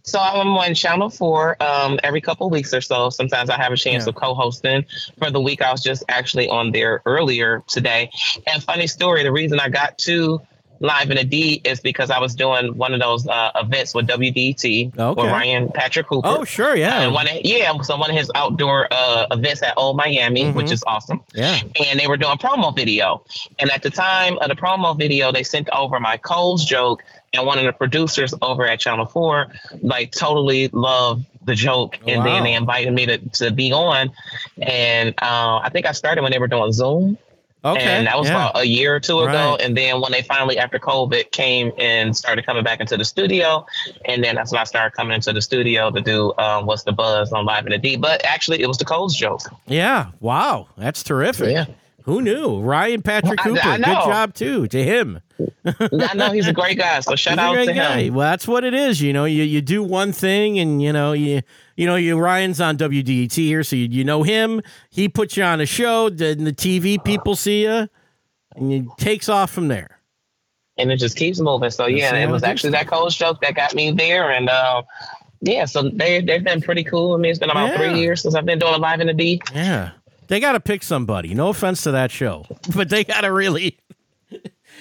So 0.04 0.20
I'm 0.20 0.50
on 0.50 0.76
Channel 0.76 1.10
Four 1.10 1.56
um, 1.64 1.98
every 2.04 2.20
couple 2.22 2.50
weeks 2.50 2.74
or 2.74 2.82
so. 2.82 3.10
Sometimes 3.10 3.50
I 3.50 3.56
have 3.58 3.72
a 3.72 3.78
chance 3.78 4.04
Yeah. 4.04 4.10
of 4.10 4.16
co-hosting. 4.16 4.86
For 5.18 5.32
the 5.32 5.40
week, 5.42 5.62
I 5.62 5.72
was 5.72 5.82
just 5.82 6.04
actually 6.10 6.50
on 6.50 6.72
there 6.72 7.02
earlier 7.06 7.64
today. 7.70 8.12
And 8.46 8.62
funny 8.62 8.86
story, 8.86 9.24
the 9.24 9.32
reason 9.32 9.60
I 9.62 9.70
got 9.70 9.98
to 10.00 10.42
live 10.84 11.10
in 11.10 11.18
a 11.18 11.24
D 11.24 11.62
is 11.64 11.80
because 11.80 12.12
I 12.12 12.20
was 12.20 12.36
doing 12.36 12.78
one 12.78 12.94
of 12.94 13.00
those 13.00 13.26
uh, 13.26 13.52
events 13.56 13.96
with 13.96 14.06
WDET 14.08 14.94
Okay. 15.00 15.22
with 15.22 15.32
Ryan 15.32 15.70
Patrick 15.74 16.06
Hooper. 16.08 16.28
Oh, 16.28 16.44
sure, 16.44 16.76
yeah, 16.76 17.02
And 17.04 17.14
one 17.14 17.26
of, 17.28 17.38
yeah, 17.44 17.72
so 17.82 17.96
one 17.98 18.10
of 18.12 18.18
his 18.18 18.30
outdoor 18.36 18.88
uh, 18.92 19.26
events 19.32 19.64
at 19.64 19.74
Old 19.78 19.96
Miami, 19.96 20.44
Mhm. 20.44 20.54
which 20.56 20.72
is 20.72 20.84
awesome 20.86 21.22
yeah. 21.34 21.60
and 21.88 22.00
they 22.00 22.06
were 22.08 22.18
doing 22.18 22.38
promo 22.38 22.76
video. 22.76 23.24
And 23.60 23.72
at 23.72 23.82
the 23.82 23.90
time 23.90 24.38
of 24.40 24.50
the 24.50 24.56
promo 24.56 24.96
video, 24.98 25.32
they 25.32 25.44
sent 25.44 25.70
over 25.72 26.00
my 26.02 26.18
Kohl's 26.18 26.66
joke, 26.66 27.02
and 27.34 27.48
one 27.48 27.58
of 27.58 27.64
the 27.66 27.72
producers 27.74 28.34
over 28.42 28.68
at 28.68 28.80
Channel 28.82 29.06
Four 29.06 29.48
like 29.82 30.12
totally 30.12 30.68
loved 30.68 31.26
the 31.46 31.56
joke, 31.56 31.98
and 32.08 32.20
Wow. 32.20 32.24
then 32.26 32.44
they 32.44 32.54
invited 32.54 32.92
me 32.94 33.06
to, 33.06 33.18
to 33.40 33.52
be 33.52 33.72
on. 33.74 34.12
And 34.62 35.10
uh, 35.22 35.60
I 35.64 35.70
think 35.72 35.86
I 35.86 35.92
started 35.94 36.22
when 36.22 36.32
they 36.32 36.40
were 36.40 36.48
doing 36.48 36.72
Zoom, 36.74 37.18
Okay, 37.66 37.82
and 37.82 38.08
that 38.08 38.18
was 38.18 38.28
yeah. 38.28 38.50
about 38.50 38.62
a 38.62 38.68
year 38.68 38.96
or 38.96 39.00
two 39.00 39.20
ago. 39.20 39.52
Right. 39.52 39.62
And 39.62 39.78
then 39.78 40.02
when 40.02 40.12
they 40.12 40.22
finally, 40.22 40.58
after 40.58 40.80
COVID, 40.80 41.32
came 41.32 41.72
and 41.78 42.16
started 42.16 42.46
coming 42.46 42.64
back 42.64 42.82
into 42.82 42.98
the 42.98 43.06
studio, 43.06 43.66
and 44.06 44.24
then 44.24 44.36
that's 44.36 44.52
when 44.52 44.60
I 44.60 44.66
started 44.66 44.96
coming 44.96 45.16
into 45.16 45.32
the 45.32 45.42
studio 45.42 45.90
to 45.90 46.02
do 46.02 46.34
um, 46.38 46.66
what's 46.66 46.84
the 46.84 46.92
buzz 46.92 47.32
on 47.32 47.46
Live 47.46 47.66
in 47.66 47.72
the 47.72 47.78
D. 47.78 47.96
But 47.96 48.24
actually, 48.26 48.62
it 48.62 48.68
was 48.68 48.78
the 48.78 48.86
Kohl's 48.86 49.16
joke. 49.16 49.42
Yeah. 49.68 50.08
Wow. 50.20 50.68
That's 50.78 51.04
terrific. 51.04 51.52
Yeah. 51.52 51.66
Who 52.06 52.22
knew? 52.22 52.60
Ryan 52.60 53.02
Patrick 53.02 53.40
I- 53.40 53.44
Hooper. 53.44 53.78
Good 53.78 53.84
job 53.86 54.34
too 54.34 54.68
to 54.68 54.84
him. 54.84 55.22
I 55.66 56.14
know 56.16 56.32
he's 56.32 56.48
a 56.48 56.54
great 56.54 56.78
guy, 56.78 57.00
so 57.00 57.16
shout 57.16 57.34
He's 57.34 57.40
out 57.40 57.66
to 57.66 57.74
guy. 57.74 58.02
him. 58.04 58.14
Well, 58.14 58.30
that's 58.30 58.48
what 58.48 58.64
it 58.64 58.74
is. 58.74 59.02
You 59.02 59.14
know, 59.14 59.26
you, 59.26 59.44
you 59.44 59.62
do 59.62 59.82
one 59.84 60.12
thing, 60.12 60.60
and 60.60 60.82
you 60.82 60.92
know 60.94 61.14
you 61.14 61.42
you 61.76 61.86
know 61.86 61.96
you 61.96 62.18
Ryan's 62.18 62.60
on 62.62 62.78
WDET 62.78 63.34
here, 63.34 63.64
so 63.64 63.76
you, 63.76 63.88
you 63.90 64.04
know 64.04 64.24
him. 64.24 64.62
He 64.90 65.08
puts 65.10 65.38
you 65.38 65.44
on 65.44 65.62
a 65.62 65.66
show. 65.66 66.10
Then 66.10 66.44
the 66.44 66.54
TV 66.54 67.02
people 67.04 67.36
see 67.36 67.64
you, 67.64 67.88
and 68.56 68.74
it 68.74 68.86
takes 68.98 69.30
off 69.30 69.52
from 69.52 69.70
there. 69.70 70.00
and 70.78 70.92
it 70.92 70.98
just 70.98 71.16
keeps 71.18 71.40
moving. 71.40 71.70
So 71.72 71.86
yeah, 71.88 72.12
That's 72.12 72.30
it 72.30 72.32
was 72.32 72.44
actually 72.44 72.72
that 72.72 72.88
cold 72.88 73.12
joke 73.14 73.40
that 73.42 73.56
got 73.56 73.74
me 73.74 73.92
there, 73.92 74.30
and 74.32 74.50
uh, 74.50 74.84
yeah, 75.42 75.66
so 75.66 75.90
they 75.90 76.22
they've 76.22 76.44
been 76.44 76.62
pretty 76.62 76.84
cool. 76.84 77.14
I 77.16 77.18
mean, 77.18 77.32
it's 77.32 77.40
been 77.40 77.50
about 77.50 77.70
Yeah. 77.72 77.78
three 77.78 78.00
years 78.00 78.22
since 78.22 78.36
I've 78.36 78.46
been 78.46 78.60
doing 78.60 78.80
live 78.82 79.00
in 79.00 79.08
the 79.08 79.14
D. 79.14 79.42
Yeah. 79.54 79.92
They 80.34 80.40
got 80.40 80.54
to 80.54 80.60
pick 80.60 80.82
somebody. 80.82 81.36
No 81.36 81.50
offense 81.50 81.84
to 81.84 81.92
that 81.92 82.10
show, 82.10 82.48
but 82.76 82.90
they 82.90 83.04
got 83.04 83.22
to 83.22 83.32
really. 83.32 83.78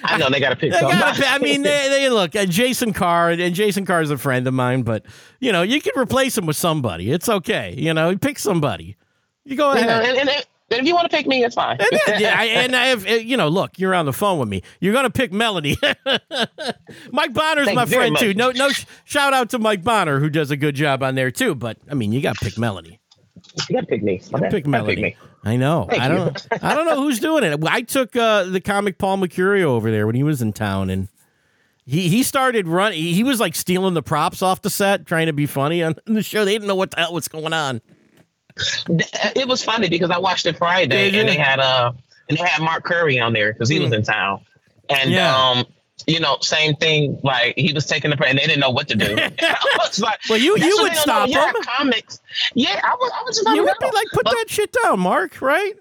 I 0.03 0.17
know 0.17 0.27
they 0.31 0.39
got 0.39 0.49
to 0.49 0.55
pick 0.55 0.71
They 0.73 0.81
gotta 0.81 1.27
I 1.27 1.37
mean, 1.37 1.61
they, 1.61 1.89
they 1.89 2.09
look. 2.09 2.35
Uh, 2.35 2.47
Jason 2.47 2.91
Carr, 2.91 3.29
and 3.29 3.53
Jason 3.53 3.85
Carr 3.85 4.01
is 4.01 4.09
a 4.09 4.17
friend 4.17 4.47
of 4.47 4.55
mine, 4.55 4.81
but 4.81 5.05
you 5.39 5.51
know, 5.51 5.61
you 5.61 5.79
can 5.79 5.91
replace 5.95 6.35
him 6.35 6.47
with 6.47 6.55
somebody. 6.55 7.11
It's 7.11 7.29
okay. 7.29 7.75
You 7.77 7.93
know, 7.93 8.17
pick 8.17 8.39
somebody. 8.39 8.97
You 9.45 9.55
go 9.55 9.75
You 9.75 9.81
know, 9.81 9.99
ahead. 10.01 10.15
and, 10.15 10.27
and, 10.27 10.29
and 10.71 10.81
if 10.81 10.87
you 10.87 10.95
want 10.95 11.11
to 11.11 11.15
pick 11.15 11.27
me, 11.27 11.43
it's 11.43 11.53
fine. 11.53 11.77
And, 11.79 11.99
then- 12.07 12.19
yeah, 12.19 12.35
I, 12.35 12.45
and 12.45 12.75
I 12.75 12.85
have, 12.87 13.05
uh, 13.05 13.11
you 13.11 13.37
know, 13.37 13.47
look, 13.47 13.77
you're 13.77 13.93
on 13.93 14.07
the 14.07 14.11
phone 14.13 14.39
with 14.39 14.49
me. 14.49 14.63
You're 14.79 14.93
going 14.93 15.05
to 15.05 15.11
pick 15.11 15.31
Melody. 15.31 15.77
Mike 17.11 17.33
Bonner's 17.33 17.71
my 17.75 17.85
friend 17.85 18.17
too. 18.17 18.33
No, 18.33 18.49
no, 18.49 18.69
sh- 18.69 18.85
shout 19.03 19.33
out 19.35 19.51
to 19.51 19.59
Mike 19.59 19.83
Bonner 19.83 20.19
who 20.19 20.31
does 20.31 20.49
a 20.49 20.57
good 20.57 20.73
job 20.73 21.03
on 21.03 21.13
there 21.13 21.29
too. 21.29 21.53
But 21.53 21.77
I 21.91 21.93
mean, 21.93 22.11
you 22.11 22.21
got 22.21 22.39
to 22.39 22.43
pick 22.45 22.57
Melody. 22.57 22.99
You 23.69 23.75
got 23.75 23.81
to 23.81 23.87
pick 23.87 24.01
me. 24.03 24.21
Pick 24.49 24.65
Melody. 24.65 25.01
me. 25.01 25.15
I 25.43 25.57
know. 25.57 25.87
Thank 25.89 26.01
I 26.01 26.07
don't. 26.07 26.47
I 26.63 26.73
don't 26.75 26.85
know 26.85 27.01
who's 27.03 27.19
doing 27.19 27.43
it. 27.43 27.59
I 27.65 27.81
took 27.81 28.15
uh, 28.15 28.43
the 28.45 28.61
comic 28.61 28.97
Paul 28.97 29.17
Mecurio 29.17 29.63
over 29.65 29.91
there 29.91 30.05
when 30.05 30.15
he 30.15 30.23
was 30.23 30.41
in 30.41 30.53
town, 30.53 30.89
and 30.89 31.07
he 31.85 32.07
he 32.07 32.23
started 32.23 32.67
running. 32.67 32.99
He 33.01 33.23
was 33.23 33.39
like 33.39 33.55
stealing 33.55 33.93
the 33.93 34.01
props 34.03 34.41
off 34.41 34.61
the 34.61 34.69
set, 34.69 35.05
trying 35.05 35.27
to 35.27 35.33
be 35.33 35.45
funny 35.45 35.83
on 35.83 35.95
the 36.05 36.23
show. 36.23 36.45
They 36.45 36.53
didn't 36.53 36.67
know 36.67 36.75
what 36.75 36.91
the 36.91 36.97
hell 36.97 37.13
was 37.13 37.27
going 37.27 37.53
on. 37.53 37.81
It 38.87 39.47
was 39.47 39.63
funny 39.63 39.89
because 39.89 40.11
I 40.11 40.17
watched 40.19 40.45
it 40.45 40.57
Friday, 40.57 41.17
and 41.19 41.27
they 41.27 41.35
had 41.35 41.59
uh 41.59 41.91
and 42.29 42.37
they 42.37 42.43
had 42.43 42.61
Mark 42.61 42.83
Curry 42.83 43.19
on 43.19 43.33
there 43.33 43.53
because 43.53 43.69
he 43.69 43.79
was 43.79 43.91
in 43.91 44.03
town, 44.03 44.41
and 44.89 45.11
Yeah. 45.11 45.35
um 45.35 45.65
you 46.07 46.19
know, 46.19 46.37
same 46.41 46.75
thing. 46.75 47.19
Like 47.23 47.55
he 47.57 47.73
was 47.73 47.85
taking 47.85 48.11
the 48.11 48.17
break 48.17 48.29
and 48.31 48.39
they 48.39 48.45
didn't 48.45 48.59
know 48.59 48.69
what 48.71 48.87
to 48.89 48.95
do. 48.95 49.15
Like, 49.99 50.19
Well, 50.27 50.39
you 50.39 50.57
you 50.57 50.75
would 50.81 50.95
stop 50.95 51.29
know. 51.29 51.35
Yeah, 51.35 51.51
comics. 51.77 52.19
Yeah, 52.55 52.81
I 52.83 52.95
was. 52.95 53.11
I 53.15 53.23
was 53.23 53.37
just. 53.37 53.55
You 53.55 53.63
would 53.63 53.77
be 53.79 53.85
like, 53.85 54.07
put 54.11 54.23
But- 54.25 54.31
that 54.33 54.45
shit 54.49 54.75
down, 54.83 54.99
Mark. 55.01 55.39
Right? 55.41 55.73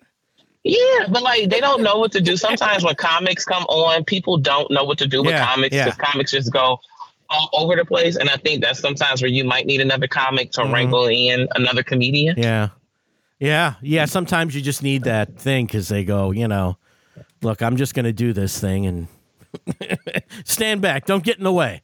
Yeah, 0.64 1.06
but 1.10 1.22
like 1.22 1.48
they 1.50 1.60
don't 1.60 1.82
know 1.82 1.98
what 1.98 2.12
to 2.12 2.20
do. 2.20 2.36
Sometimes 2.36 2.84
when 2.84 2.94
comics 2.94 3.44
come 3.44 3.64
on, 3.64 4.04
people 4.04 4.36
don't 4.38 4.70
know 4.70 4.84
what 4.84 4.98
to 4.98 5.06
do 5.08 5.22
with 5.22 5.30
Yeah, 5.30 5.44
comics 5.46 5.74
yeah. 5.74 5.86
because 5.86 5.98
comics 5.98 6.30
just 6.30 6.52
go 6.52 6.78
all 7.30 7.48
over 7.54 7.74
the 7.74 7.84
place. 7.84 8.16
And 8.16 8.28
I 8.28 8.36
think 8.36 8.62
that's 8.62 8.78
sometimes 8.78 9.22
where 9.22 9.30
you 9.30 9.44
might 9.44 9.66
need 9.66 9.80
another 9.80 10.06
comic 10.06 10.52
to 10.52 10.60
Mhm. 10.60 10.72
wrangle 10.72 11.06
in 11.06 11.48
another 11.56 11.82
comedian. 11.82 12.36
Yeah. 12.38 12.68
Yeah. 13.40 13.74
Yeah. 13.82 14.04
Sometimes 14.04 14.54
you 14.54 14.60
just 14.60 14.82
need 14.84 15.04
that 15.04 15.36
thing 15.38 15.66
because 15.66 15.88
they 15.88 16.04
go, 16.04 16.30
you 16.30 16.46
know, 16.46 16.76
look, 17.40 17.60
I'm 17.62 17.76
just 17.76 17.94
going 17.94 18.04
to 18.04 18.12
do 18.12 18.32
this 18.32 18.60
thing 18.60 18.86
and 18.86 19.08
stand 20.44 20.80
back. 20.80 21.06
Don't 21.06 21.24
get 21.24 21.38
in 21.38 21.44
the 21.44 21.52
way. 21.52 21.82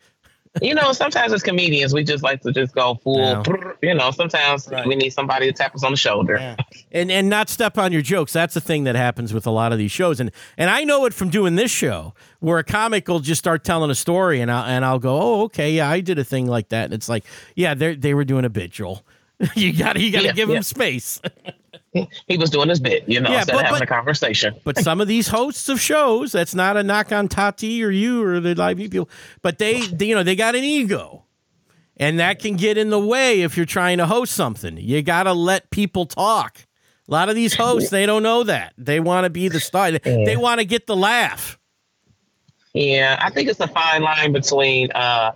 You 0.63 0.75
know, 0.75 0.93
sometimes 0.93 1.33
as 1.33 1.43
comedians, 1.43 1.93
we 1.93 2.03
just 2.03 2.25
like 2.25 2.41
to 2.41 2.51
just 2.51 2.75
go 2.75 2.95
full. 2.97 3.19
Yeah. 3.19 3.43
You 3.83 3.95
know, 3.95 4.11
sometimes 4.11 4.67
Right. 4.73 4.87
we 4.87 4.97
need 4.97 5.11
somebody 5.11 5.47
to 5.47 5.53
tap 5.53 5.75
us 5.75 5.85
on 5.85 5.93
the 5.93 5.97
shoulder. 5.97 6.37
Yeah. 6.41 6.57
And 6.91 7.13
and 7.13 7.29
not 7.29 7.49
step 7.49 7.79
on 7.79 7.93
your 7.93 8.03
jokes. 8.03 8.33
That's 8.33 8.55
the 8.55 8.61
thing 8.61 8.85
that 8.85 8.97
happens 8.97 9.33
with 9.35 9.47
a 9.47 9.51
lot 9.51 9.73
of 9.73 9.79
these 9.79 9.93
shows. 9.93 10.19
And 10.21 10.33
and 10.57 10.69
I 10.71 10.85
know 10.85 11.05
it 11.05 11.15
from 11.15 11.29
doing 11.29 11.55
this 11.57 11.71
show 11.71 12.15
where 12.41 12.59
a 12.59 12.65
comic 12.65 13.07
will 13.07 13.21
just 13.21 13.39
start 13.39 13.63
telling 13.63 13.91
a 13.91 13.95
story 13.95 14.41
and 14.41 14.51
I'll 14.51 14.65
and 14.65 14.85
I'll 14.85 14.99
go, 14.99 15.21
"Oh, 15.21 15.43
okay, 15.45 15.71
yeah, 15.71 15.89
I 15.89 16.01
did 16.01 16.19
a 16.19 16.25
thing 16.25 16.47
like 16.47 16.71
that." 16.71 16.87
And 16.87 16.95
it's 16.95 17.09
like, 17.11 17.25
"Yeah, 17.55 17.75
they 17.75 17.95
they 17.95 18.15
were 18.15 18.25
doing 18.25 18.45
a 18.47 18.51
bit, 18.51 18.71
Joel." 18.73 19.05
you 19.55 19.73
got 19.73 19.93
to 19.93 20.01
you 20.01 20.11
got 20.11 20.21
to 20.21 20.25
Yeah, 20.29 20.33
give 20.33 20.49
them 20.49 20.63
space. 20.63 21.21
He 22.26 22.37
was 22.37 22.50
doing 22.50 22.69
his 22.69 22.81
bit, 22.81 23.05
you 23.09 23.21
know, 23.21 23.31
Yeah, 23.31 23.38
instead 23.38 23.52
but- 23.55 23.61
of 23.61 23.67
having 23.67 23.78
but- 23.81 23.88
a 23.88 23.95
conversation. 23.95 24.55
But 24.64 24.78
some 24.78 25.00
of 25.00 25.09
these 25.09 25.28
hosts 25.28 25.69
of 25.69 25.81
shows, 25.81 26.33
that's 26.33 26.55
not 26.55 26.76
a 26.76 26.83
knock 26.83 27.12
on 27.12 27.28
Tati 27.28 27.83
or 27.83 27.90
you 27.90 28.23
or 28.25 28.40
the 28.40 28.55
live 28.55 28.76
people, 28.76 29.09
but 29.43 29.59
they, 29.59 29.81
they, 29.87 30.07
you 30.07 30.14
know, 30.14 30.23
they 30.23 30.37
got 30.37 30.55
an 30.55 30.64
ego. 30.64 31.25
And 31.97 32.21
that 32.21 32.38
can 32.38 32.57
get 32.57 32.78
in 32.78 32.90
the 32.90 32.99
way 32.99 33.40
if 33.43 33.57
you're 33.57 33.67
trying 33.67 33.99
to 33.99 34.07
host 34.07 34.33
something. 34.33 34.76
You 34.76 35.02
got 35.02 35.25
to 35.25 35.33
let 35.33 35.71
people 35.71 36.07
talk. 36.07 36.59
A 37.09 37.11
lot 37.11 37.28
of 37.28 37.35
these 37.35 37.55
hosts, 37.55 37.90
they 37.90 38.07
don't 38.07 38.23
know 38.23 38.45
that. 38.45 38.75
They 38.78 39.00
want 39.00 39.25
to 39.25 39.31
be 39.31 39.49
the 39.49 39.59
star. 39.59 39.90
They 39.90 40.37
want 40.37 40.61
to 40.61 40.64
get 40.64 40.87
the 40.87 40.95
laugh. 40.95 41.59
Yeah, 42.75 43.19
I 43.21 43.31
think 43.31 43.49
it's 43.49 43.59
a 43.61 43.67
fine 43.67 44.02
line 44.02 44.33
between 44.33 44.93
uh, 44.93 45.33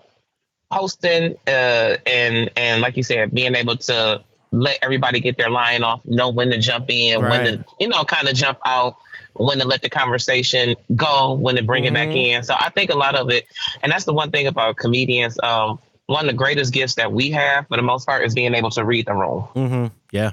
hosting 0.70 1.34
uh, 1.48 1.96
and 2.06 2.50
and 2.56 2.82
like 2.82 2.96
you 2.96 3.02
said, 3.02 3.32
being 3.32 3.54
able 3.54 3.76
to 3.78 4.22
let 4.52 4.78
everybody 4.82 5.18
get 5.18 5.36
their 5.36 5.50
line 5.50 5.82
off, 5.82 6.04
know 6.04 6.28
when 6.28 6.50
to 6.50 6.58
jump 6.58 6.86
in, 6.88 7.20
when 7.22 7.44
to 7.44 7.64
you 7.80 7.88
know 7.88 8.04
kind 8.04 8.28
of 8.28 8.34
jump 8.34 8.58
out, 8.64 8.96
when 9.34 9.58
to 9.58 9.66
let 9.66 9.82
the 9.82 9.88
conversation 9.88 10.76
go, 10.94 11.32
when 11.32 11.56
to 11.56 11.62
bring 11.62 11.84
it 11.84 11.94
back 11.94 12.08
Mhm. 12.08 12.26
in. 12.28 12.42
So 12.44 12.54
I 12.56 12.68
think 12.68 12.90
a 12.90 12.96
lot 12.96 13.14
of 13.14 13.30
it, 13.30 13.46
and 13.82 13.90
that's 13.90 14.04
the 14.04 14.12
one 14.12 14.30
thing 14.30 14.46
about 14.46 14.76
comedians. 14.76 15.38
Um, 15.42 15.78
one 16.06 16.26
of 16.26 16.30
the 16.30 16.36
greatest 16.36 16.72
gifts 16.72 16.96
that 16.96 17.10
we 17.12 17.30
have, 17.30 17.66
for 17.68 17.76
the 17.76 17.82
most 17.82 18.06
part, 18.06 18.24
is 18.24 18.34
being 18.34 18.54
able 18.54 18.70
to 18.70 18.84
read 18.84 19.06
the 19.06 19.14
room. 19.14 19.48
Mm-hmm. 19.56 19.86
Yeah. 20.10 20.32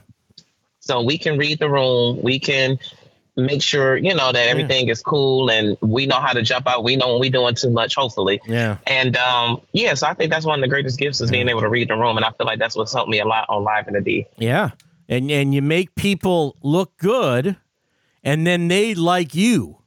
So 0.81 1.01
we 1.01 1.17
can 1.17 1.37
read 1.37 1.59
the 1.59 1.69
room. 1.69 2.21
We 2.21 2.39
can 2.39 2.79
make 3.45 3.61
sure, 3.61 3.97
you 3.97 4.13
know, 4.13 4.31
that 4.31 4.47
everything 4.47 4.89
is 4.89 5.01
cool 5.01 5.49
and 5.49 5.77
we 5.81 6.05
know 6.05 6.19
how 6.19 6.33
to 6.33 6.41
jump 6.41 6.67
out. 6.67 6.83
We 6.83 6.95
know 6.95 7.11
when 7.11 7.19
we're 7.19 7.29
doing 7.31 7.55
too 7.55 7.69
much, 7.69 7.95
hopefully. 7.95 8.39
Yeah. 8.47 8.77
And 8.87 9.15
um, 9.17 9.61
yeah, 9.73 9.93
so 9.93 10.07
I 10.07 10.13
think 10.13 10.31
that's 10.31 10.45
one 10.45 10.59
of 10.59 10.61
the 10.61 10.67
greatest 10.69 10.97
gifts 10.99 11.21
is 11.21 11.31
being 11.31 11.47
able 11.49 11.61
to 11.61 11.69
read 11.69 11.89
the 11.89 11.95
room. 11.95 12.17
And 12.17 12.25
I 12.25 12.31
feel 12.31 12.45
like 12.47 12.59
that's 12.59 12.75
what's 12.75 12.93
helped 12.93 13.09
me 13.09 13.19
a 13.19 13.25
lot 13.25 13.45
on 13.49 13.63
Live 13.63 13.87
in 13.87 13.93
the 13.95 14.01
D. 14.01 14.25
Yeah. 14.37 14.71
And 15.07 15.29
and 15.31 15.53
you 15.53 15.61
make 15.61 15.95
people 15.95 16.55
look 16.61 16.95
good 16.97 17.57
and 18.23 18.45
then 18.45 18.67
they 18.67 18.93
like 18.93 19.33
you. 19.33 19.77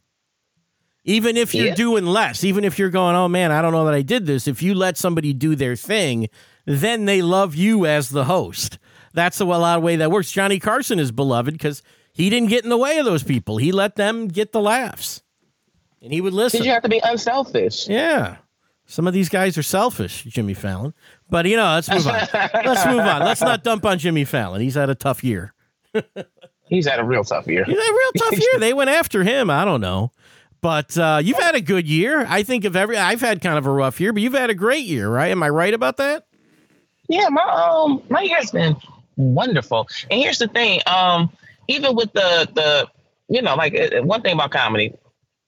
Even 1.04 1.37
if 1.37 1.54
you're 1.54 1.66
Yeah. 1.68 1.75
doing 1.75 2.06
less, 2.06 2.44
even 2.44 2.64
if 2.64 2.78
you're 2.78 2.90
going, 2.90 3.16
"Oh 3.16 3.28
man, 3.28 3.50
I 3.50 3.61
don't 3.61 3.73
know 3.73 3.85
that 3.87 3.94
I 3.94 4.02
did 4.02 4.26
this." 4.26 4.47
If 4.47 4.62
you 4.62 4.75
let 4.75 4.97
somebody 4.97 5.32
do 5.32 5.56
their 5.56 5.75
thing, 5.75 6.28
then 6.64 7.06
they 7.06 7.23
love 7.23 7.54
you 7.56 7.87
as 7.87 8.11
the 8.11 8.25
host. 8.25 8.78
That's 9.12 9.40
a 9.40 9.44
lot 9.44 9.78
of 9.78 9.82
way 9.82 9.97
that 9.97 10.11
works. 10.12 10.30
Johnny 10.30 10.59
Carson 10.61 10.98
is 11.00 11.11
beloved 11.11 11.59
cuz 11.59 11.83
he 12.12 12.31
didn't 12.31 12.48
get 12.48 12.64
in 12.64 12.70
the 12.70 12.77
way 12.77 12.98
of 12.98 13.05
those 13.05 13.22
people. 13.22 13.57
He 13.57 13.72
let 13.72 13.96
them 13.96 14.29
get 14.29 14.53
the 14.53 14.61
laughs. 14.61 15.22
And 16.03 16.12
he 16.12 16.20
would 16.20 16.33
listen. 16.33 16.59
Did 16.61 16.66
you 16.66 16.72
have 16.72 16.83
to 16.83 16.88
be 16.88 17.01
unselfish? 17.03 17.88
Yeah. 17.88 18.37
Some 18.87 19.07
of 19.07 19.14
these 19.14 19.29
guys 19.29 19.57
are 19.57 19.62
selfish, 19.62 20.25
Jimmy 20.25 20.55
Fallon. 20.55 20.92
But 21.31 21.46
you 21.46 21.57
know, 21.57 21.75
let's 21.75 21.88
move 21.88 22.07
on. 22.07 22.29
let's 22.35 22.87
move 22.87 23.01
on. 23.01 23.22
Let's 23.22 23.40
not 23.40 23.64
dump 23.64 23.87
on 23.87 23.98
Jimmy 23.98 24.25
Fallon. 24.25 24.61
He's 24.61 24.75
had 24.75 24.90
a 24.90 24.94
tough 24.94 25.25
year. 25.25 25.55
He's 26.68 26.87
had 26.87 26.98
a 26.98 27.05
real 27.05 27.22
tough 27.25 27.46
year. 27.46 27.64
He's 27.64 27.77
had 27.77 27.90
a 27.90 27.92
real 27.92 28.12
tough 28.18 28.38
year. 28.38 28.59
They 28.59 28.72
went 28.72 28.90
after 28.90 29.22
him. 29.22 29.51
I 29.51 29.64
don't 29.64 29.81
know. 29.81 30.11
But 30.62 30.96
uh, 30.96 31.20
you've 31.22 31.38
had 31.38 31.55
a 31.55 31.61
good 31.61 31.87
year. 31.88 32.25
I 32.29 32.42
think 32.44 32.64
of 32.64 32.77
every 32.77 32.96
I've 32.96 33.20
had 33.20 33.40
kind 33.40 33.59
of 33.59 33.66
a 33.66 33.70
rough 33.70 34.01
year, 34.01 34.12
but 34.12 34.22
you've 34.22 34.33
had 34.33 34.48
a 34.48 34.55
great 34.55 34.85
year, 34.85 35.09
right? 35.09 35.31
Am 35.31 35.42
I 35.42 35.48
right 35.48 35.75
about 35.75 35.96
that? 35.96 36.27
Yeah, 37.09 37.29
my 37.31 37.42
um 37.42 38.03
my 38.09 38.22
year's 38.22 38.51
been 38.51 38.77
wonderful. 39.16 39.88
And 40.11 40.20
here's 40.20 40.38
the 40.38 40.48
thing, 40.48 40.81
um, 40.87 41.31
even 41.68 41.94
with 41.94 42.12
the 42.12 42.48
the 42.55 42.88
you 43.29 43.42
know, 43.42 43.55
like 43.55 43.75
uh, 43.75 44.03
one 44.03 44.22
thing 44.22 44.35
about 44.35 44.51
comedy, 44.51 44.94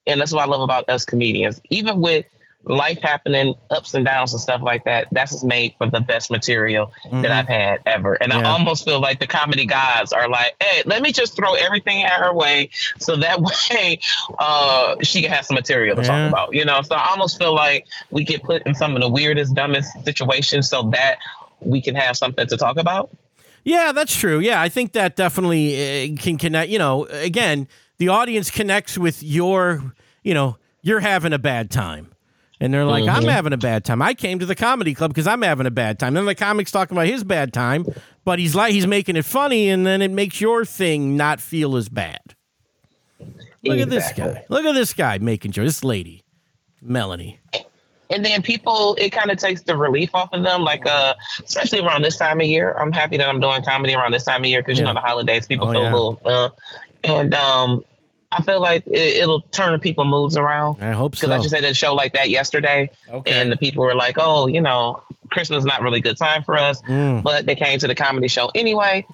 and 0.07 0.19
that's 0.19 0.31
what 0.31 0.43
I 0.43 0.45
love 0.45 0.61
about 0.61 0.89
us 0.89 1.05
comedians, 1.05 1.61
even 1.69 2.01
with 2.01 2.25
life 2.67 2.99
happening, 2.99 3.53
ups 3.69 3.93
and 3.93 4.05
downs 4.05 4.33
and 4.33 4.41
stuff 4.41 4.61
like 4.63 4.85
that, 4.85 5.07
that's 5.11 5.31
what's 5.31 5.43
made 5.43 5.75
for 5.77 5.87
the 5.87 5.99
best 5.99 6.31
material 6.31 6.91
that 7.21 7.31
I've 7.31 7.47
had 7.47 7.81
ever. 7.85 8.15
And 8.15 8.33
I 8.33 8.41
almost 8.43 8.85
feel 8.85 8.99
like 8.99 9.19
the 9.19 9.27
comedy 9.27 9.65
gods 9.65 10.11
are 10.11 10.27
like, 10.27 10.55
hey, 10.61 10.81
let 10.85 11.01
me 11.01 11.11
just 11.11 11.35
throw 11.35 11.53
everything 11.53 12.03
at 12.03 12.13
her 12.13 12.33
way 12.33 12.69
so 12.97 13.17
that 13.17 13.39
way 13.71 13.99
uh 14.39 14.95
she 15.03 15.21
can 15.21 15.31
have 15.31 15.45
some 15.45 15.55
material 15.55 15.95
to 15.95 16.01
Yeah. 16.01 16.07
talk 16.07 16.27
about. 16.27 16.53
You 16.55 16.65
know, 16.65 16.81
so 16.81 16.95
I 16.95 17.09
almost 17.11 17.37
feel 17.37 17.53
like 17.53 17.85
we 18.09 18.23
get 18.23 18.41
put 18.43 18.63
in 18.65 18.73
some 18.73 18.95
of 18.95 19.01
the 19.01 19.09
weirdest, 19.09 19.53
dumbest 19.53 20.03
situations 20.03 20.67
so 20.69 20.89
that 20.91 21.19
we 21.59 21.81
can 21.81 21.93
have 21.95 22.17
something 22.17 22.47
to 22.47 22.57
talk 22.57 22.77
about. 22.77 23.09
Yeah, 23.65 23.91
that's 23.91 24.15
true. 24.15 24.39
Yeah, 24.39 24.61
I 24.61 24.69
think 24.69 24.93
that 24.93 25.15
definitely 25.17 26.13
uh, 26.13 26.15
can 26.17 26.37
connect. 26.37 26.69
You 26.69 26.77
know, 26.79 27.05
again, 27.05 27.67
the 27.97 28.07
audience 28.09 28.49
connects 28.51 28.97
with 28.97 29.21
your, 29.23 29.93
you 30.23 30.33
know, 30.33 30.57
you're 30.83 30.99
having 31.01 31.33
a 31.33 31.39
bad 31.39 31.69
time. 31.71 32.11
And 32.61 32.73
they're 32.73 32.85
like, 32.85 33.03
I'm 33.09 33.23
Mhm. 33.23 33.31
having 33.31 33.51
a 33.53 33.57
bad 33.57 33.83
time. 33.83 34.01
I 34.01 34.13
came 34.13 34.39
to 34.39 34.45
the 34.45 34.55
comedy 34.55 34.93
club 34.93 35.11
because 35.11 35.27
I'm 35.27 35.41
having 35.41 35.65
a 35.65 35.71
bad 35.71 35.99
time. 35.99 36.13
Then 36.13 36.23
the 36.25 36.35
comic's 36.35 36.71
talking 36.71 36.95
about 36.95 37.07
his 37.07 37.23
bad 37.25 37.51
time, 37.51 37.85
but 38.23 38.39
he's 38.39 38.55
like 38.55 38.71
he's 38.71 38.87
making 38.87 39.17
it 39.17 39.25
funny, 39.25 39.67
and 39.67 39.85
then 39.85 40.01
it 40.01 40.09
makes 40.11 40.39
your 40.39 40.63
thing 40.63 41.17
not 41.17 41.41
feel 41.41 41.75
as 41.75 41.89
bad. 41.89 42.21
Look 43.63 43.79
at 43.79 43.89
this 43.89 44.09
guy. 44.13 44.45
Look 44.47 44.63
at 44.63 44.73
this 44.75 44.93
guy 44.93 45.17
making 45.17 45.51
sure. 45.51 45.65
This 45.65 45.83
lady, 45.83 46.23
Melanie. 46.81 47.39
And 48.09 48.23
then 48.25 48.41
people 48.41 48.95
it 48.99 49.09
kind 49.11 49.31
of 49.31 49.37
takes 49.37 49.61
the 49.63 49.75
relief 49.75 50.09
off 50.13 50.29
of 50.33 50.43
them 50.43 50.61
like 50.61 50.85
uh 50.85 51.13
especially 51.43 51.79
around 51.79 52.01
this 52.03 52.17
time 52.17 52.39
of 52.39 52.45
year 52.47 52.73
i'm 52.77 52.91
happy 52.91 53.17
that 53.17 53.27
i'm 53.27 53.39
doing 53.39 53.61
comedy 53.63 53.93
around 53.95 54.11
this 54.11 54.23
time 54.23 54.41
of 54.41 54.47
year 54.47 54.61
because 54.61 54.77
you 54.77 54.85
know 54.85 54.93
the 54.93 54.99
holidays 54.99 55.47
people 55.47 55.67
Oh, 55.67 55.71
feel 55.71 55.81
yeah. 55.83 55.91
a 55.91 55.93
little 55.93 56.21
uh 56.25 56.49
and 57.03 57.33
um 57.33 57.83
i 58.31 58.41
feel 58.41 58.59
like 58.61 58.85
it, 58.87 59.17
it'll 59.23 59.41
turn 59.41 59.79
people 59.79 60.05
moods 60.05 60.37
around 60.37 60.81
I 60.83 60.91
hope 60.91 61.15
so. 61.15 61.27
because 61.27 61.39
i 61.39 61.43
just 61.43 61.55
had 61.55 61.63
a 61.63 61.73
show 61.73 61.93
like 61.95 62.13
that 62.13 62.29
yesterday 62.29 62.89
okay. 63.09 63.31
and 63.41 63.51
the 63.51 63.57
people 63.57 63.83
were 63.83 63.95
like 63.95 64.15
oh 64.19 64.47
you 64.47 64.61
know 64.61 65.01
christmas 65.31 65.59
is 65.59 65.65
not 65.65 65.81
really 65.81 65.99
a 65.99 66.03
good 66.03 66.17
time 66.17 66.43
for 66.43 66.57
us 66.57 66.81
Mm. 66.83 67.23
but 67.23 67.45
they 67.45 67.55
came 67.55 67.79
to 67.79 67.87
the 67.87 67.95
comedy 67.95 68.27
show 68.27 68.51
anyway 68.55 69.05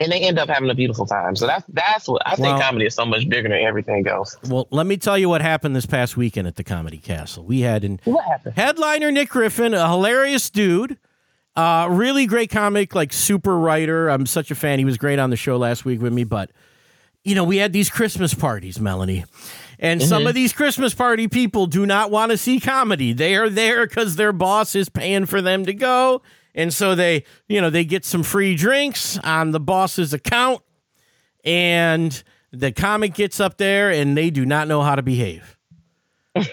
and 0.00 0.10
they 0.12 0.20
end 0.20 0.38
up 0.38 0.48
having 0.48 0.70
a 0.70 0.74
beautiful 0.74 1.06
time 1.06 1.36
so 1.36 1.46
that's 1.46 1.64
that's 1.68 2.08
what 2.08 2.22
i 2.26 2.30
think 2.34 2.46
Well- 2.48 2.60
comedy 2.60 2.86
is 2.86 2.94
so 2.94 3.04
much 3.04 3.28
bigger 3.28 3.48
than 3.48 3.58
everything 3.58 4.06
else 4.08 4.36
Well, 4.48 4.66
let 4.70 4.86
me 4.86 4.96
tell 4.96 5.16
you 5.18 5.28
what 5.28 5.42
happened 5.42 5.74
this 5.76 5.86
past 5.86 6.16
weekend 6.16 6.46
at 6.48 6.56
the 6.56 6.64
Comedy 6.64 6.98
Castle. 6.98 7.44
We 7.44 7.60
had 7.60 7.84
an 7.84 8.00
what 8.04 8.24
happened 8.24 8.56
headliner 8.56 9.10
Nick 9.10 9.28
Griffin, 9.30 9.74
a 9.74 9.88
hilarious 9.88 10.50
dude, 10.50 10.98
uh, 11.56 11.86
really 11.90 12.26
great 12.26 12.50
comic, 12.50 12.94
like 12.94 13.12
super 13.12 13.58
writer. 13.58 14.08
I'm 14.08 14.26
such 14.26 14.50
a 14.50 14.54
fan. 14.54 14.78
He 14.78 14.84
was 14.84 14.98
great 14.98 15.18
on 15.18 15.30
the 15.30 15.36
show 15.36 15.56
last 15.56 15.84
week 15.84 16.00
with 16.02 16.12
me. 16.12 16.24
But 16.24 16.50
you 17.22 17.34
know, 17.34 17.44
we 17.44 17.56
had 17.58 17.72
these 17.72 17.88
Christmas 17.90 18.34
parties, 18.34 18.78
Melanie, 18.80 19.24
and 19.78 20.02
some 20.02 20.26
of 20.26 20.34
these 20.34 20.52
Christmas 20.52 20.92
party 20.94 21.28
people 21.28 21.66
do 21.66 21.86
not 21.86 22.10
want 22.10 22.30
to 22.32 22.36
see 22.36 22.60
comedy. 22.60 23.12
They 23.12 23.34
are 23.36 23.48
there 23.48 23.86
because 23.86 24.16
their 24.16 24.32
boss 24.32 24.74
is 24.74 24.88
paying 24.88 25.26
for 25.26 25.40
them 25.40 25.64
to 25.66 25.72
go, 25.74 26.22
and 26.54 26.72
so 26.72 26.94
they, 26.94 27.24
you 27.48 27.60
know, 27.60 27.70
they 27.70 27.84
get 27.84 28.04
some 28.04 28.22
free 28.22 28.54
drinks 28.54 29.18
on 29.18 29.50
the 29.50 29.60
boss's 29.60 30.12
account, 30.12 30.62
and 31.44 32.22
the 32.52 32.72
comic 32.72 33.14
gets 33.14 33.40
up 33.40 33.58
there, 33.58 33.90
and 33.90 34.16
they 34.16 34.30
do 34.30 34.46
not 34.46 34.68
know 34.68 34.82
how 34.82 34.94
to 34.94 35.02
behave 35.02 35.56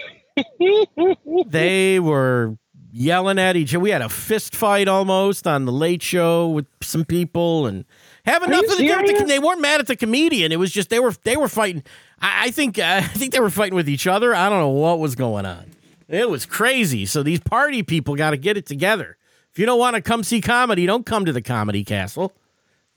they 1.47 1.99
were 1.99 2.57
yelling 2.91 3.39
at 3.39 3.55
each 3.55 3.73
other. 3.73 3.79
We 3.79 3.91
had 3.91 4.01
a 4.01 4.09
fist 4.09 4.55
fight 4.55 4.87
almost 4.87 5.47
on 5.47 5.65
the 5.65 5.71
late 5.71 6.03
show 6.03 6.49
with 6.49 6.67
some 6.81 7.05
people 7.05 7.65
and 7.65 7.85
you 8.27 8.47
nothing 8.47 8.69
to 8.69 8.77
do 8.77 9.01
with 9.01 9.17
the, 9.19 9.25
they 9.25 9.39
weren't 9.39 9.61
mad 9.61 9.79
at 9.79 9.87
the 9.87 9.95
comedian. 9.95 10.51
It 10.51 10.59
was 10.59 10.71
just 10.71 10.89
they 10.89 10.99
were 10.99 11.13
they 11.23 11.37
were 11.37 11.47
fighting. 11.47 11.83
I, 12.19 12.45
I 12.47 12.51
think 12.51 12.77
uh, 12.77 13.01
I 13.03 13.07
think 13.07 13.33
they 13.33 13.39
were 13.39 13.49
fighting 13.49 13.75
with 13.75 13.89
each 13.89 14.07
other. 14.07 14.35
I 14.35 14.49
don't 14.49 14.59
know 14.59 14.69
what 14.69 14.99
was 14.99 15.15
going 15.15 15.45
on. 15.45 15.71
It 16.07 16.29
was 16.29 16.45
crazy. 16.45 17.05
So 17.05 17.23
these 17.23 17.39
party 17.39 17.83
people 17.83 18.15
got 18.15 18.31
to 18.31 18.37
get 18.37 18.57
it 18.57 18.65
together. 18.65 19.17
If 19.51 19.59
you 19.59 19.65
don't 19.65 19.79
want 19.79 19.95
to 19.95 20.01
come 20.01 20.23
see 20.23 20.41
comedy, 20.41 20.85
don't 20.85 21.05
come 21.05 21.25
to 21.25 21.33
the 21.33 21.41
comedy 21.41 21.83
castle. 21.83 22.33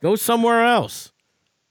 Go 0.03 0.17
somewhere 0.17 0.65
else. 0.65 1.11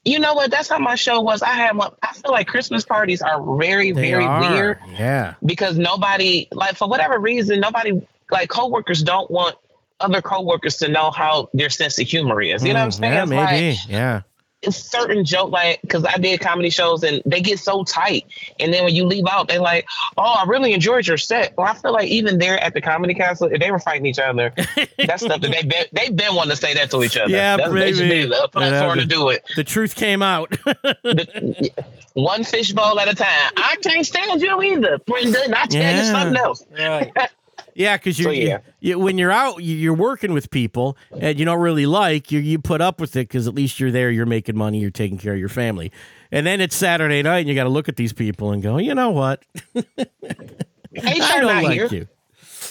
You 0.05 0.19
know 0.19 0.33
what? 0.33 0.51
That's 0.51 0.67
how 0.67 0.79
my 0.79 0.95
show 0.95 1.21
was. 1.21 1.41
I 1.41 1.51
had 1.53 1.77
one. 1.77 1.91
I 2.01 2.11
feel 2.13 2.31
like 2.31 2.47
Christmas 2.47 2.83
parties 2.83 3.21
are 3.21 3.41
very, 3.57 3.93
They 3.93 4.11
very 4.11 4.25
are. 4.25 4.39
weird 4.41 4.79
Yeah. 4.97 5.35
because 5.45 5.77
nobody, 5.77 6.47
like, 6.51 6.75
for 6.75 6.89
whatever 6.89 7.17
reason, 7.19 7.61
nobody, 7.61 8.05
like, 8.29 8.49
coworkers 8.49 9.01
don't 9.01 9.31
want 9.31 9.55
other 10.01 10.21
coworkers 10.21 10.75
to 10.77 10.89
know 10.89 11.11
how 11.11 11.47
their 11.53 11.69
sense 11.69 11.97
of 11.99 12.07
humor 12.07 12.41
is. 12.41 12.65
You 12.65 12.73
know 12.73 12.79
what 12.79 12.83
I'm 12.85 12.89
Mm, 12.89 12.99
saying? 12.99 13.13
Yeah, 13.13 13.25
maybe. 13.25 13.69
like 13.77 13.89
yeah. 13.89 14.21
It's 14.63 14.77
certain 14.77 15.25
joke, 15.25 15.51
like, 15.51 15.81
because 15.81 16.05
I 16.05 16.17
did 16.17 16.39
comedy 16.41 16.69
shows 16.69 17.03
and 17.03 17.21
they 17.25 17.41
get 17.41 17.59
so 17.59 17.83
tight, 17.83 18.25
and 18.59 18.73
then 18.73 18.83
when 18.85 18.95
you 18.95 19.05
leave 19.05 19.25
out, 19.29 19.47
they're 19.47 19.59
like, 19.59 19.85
"Oh, 20.17 20.23
I 20.23 20.45
really 20.47 20.73
enjoyed 20.73 21.05
your 21.07 21.17
set." 21.17 21.53
Well, 21.57 21.67
I 21.67 21.73
feel 21.73 21.91
like 21.93 22.07
even 22.09 22.37
there 22.39 22.57
at 22.61 22.73
the 22.73 22.81
comedy 22.81 23.13
castle, 23.13 23.49
if 23.51 23.59
they 23.59 23.71
were 23.71 23.79
fighting 23.79 24.05
each 24.05 24.19
other, 24.19 24.53
that's 24.97 25.23
stuff 25.25 25.41
that 25.41 25.51
they've 25.51 25.67
been 25.69 25.85
they've 25.91 26.15
been 26.15 26.35
wanting 26.35 26.51
to 26.51 26.55
say 26.57 26.73
that 26.75 26.89
to 26.91 27.03
each 27.03 27.17
other. 27.17 27.31
Yeah, 27.31 27.57
that's, 27.57 27.71
they 27.73 27.93
should 27.93 28.07
maybe. 28.07 28.29
be 28.29 28.35
a 28.35 28.47
platform 28.47 28.97
Yeah, 28.97 29.03
to 29.03 29.05
do 29.05 29.29
it. 29.29 29.43
The 29.55 29.63
truth 29.63 29.95
came 29.95 30.21
out. 30.21 30.49
The- 31.03 31.71
one 32.13 32.43
fishbowl 32.43 32.99
at 32.99 33.07
a 33.07 33.15
time. 33.15 33.51
I 33.57 33.75
can't 33.81 34.05
stand 34.05 34.39
you 34.41 34.61
either, 34.61 34.99
Brenda. 34.99 35.47
Not 35.49 35.71
tell 35.71 35.81
Yeah. 35.81 35.97
you 35.99 36.03
something 36.05 36.37
else. 36.37 36.63
yeah, 37.75 37.97
because 37.97 38.17
you, 38.19 38.25
So, 38.25 38.29
yeah. 38.31 38.59
you, 38.79 38.99
when 38.99 39.17
you're 39.17 39.31
out, 39.31 39.63
you- 39.63 39.75
you're 39.75 39.93
working 39.93 40.33
with 40.33 40.49
people 40.51 40.97
and 41.19 41.37
you 41.39 41.45
don't 41.45 41.59
really 41.59 41.85
like 41.85 42.31
you. 42.31 42.39
You 42.39 42.59
put 42.59 42.81
up 42.81 42.99
with 43.01 43.15
it 43.15 43.27
because 43.27 43.47
at 43.47 43.53
least 43.55 43.79
you're 43.79 43.91
there. 43.91 44.09
You're 44.11 44.25
making 44.25 44.57
money. 44.57 44.79
You're 44.79 44.91
taking 44.91 45.17
care 45.17 45.33
of 45.33 45.39
your 45.39 45.49
family. 45.49 45.91
And 46.31 46.45
then 46.47 46.61
it's 46.61 46.75
Saturday 46.75 47.21
night, 47.21 47.39
and 47.39 47.49
you 47.49 47.55
got 47.55 47.65
to 47.65 47.69
look 47.69 47.87
at 47.89 47.95
these 47.95 48.13
people 48.13 48.51
and 48.51 48.63
go, 48.63 48.77
you 48.77 48.95
know 48.95 49.11
what? 49.11 49.43
I 49.75 49.81
HR 50.95 51.41
don't 51.41 51.63
like 51.63 51.73
here. 51.73 51.87
you. 51.87 52.07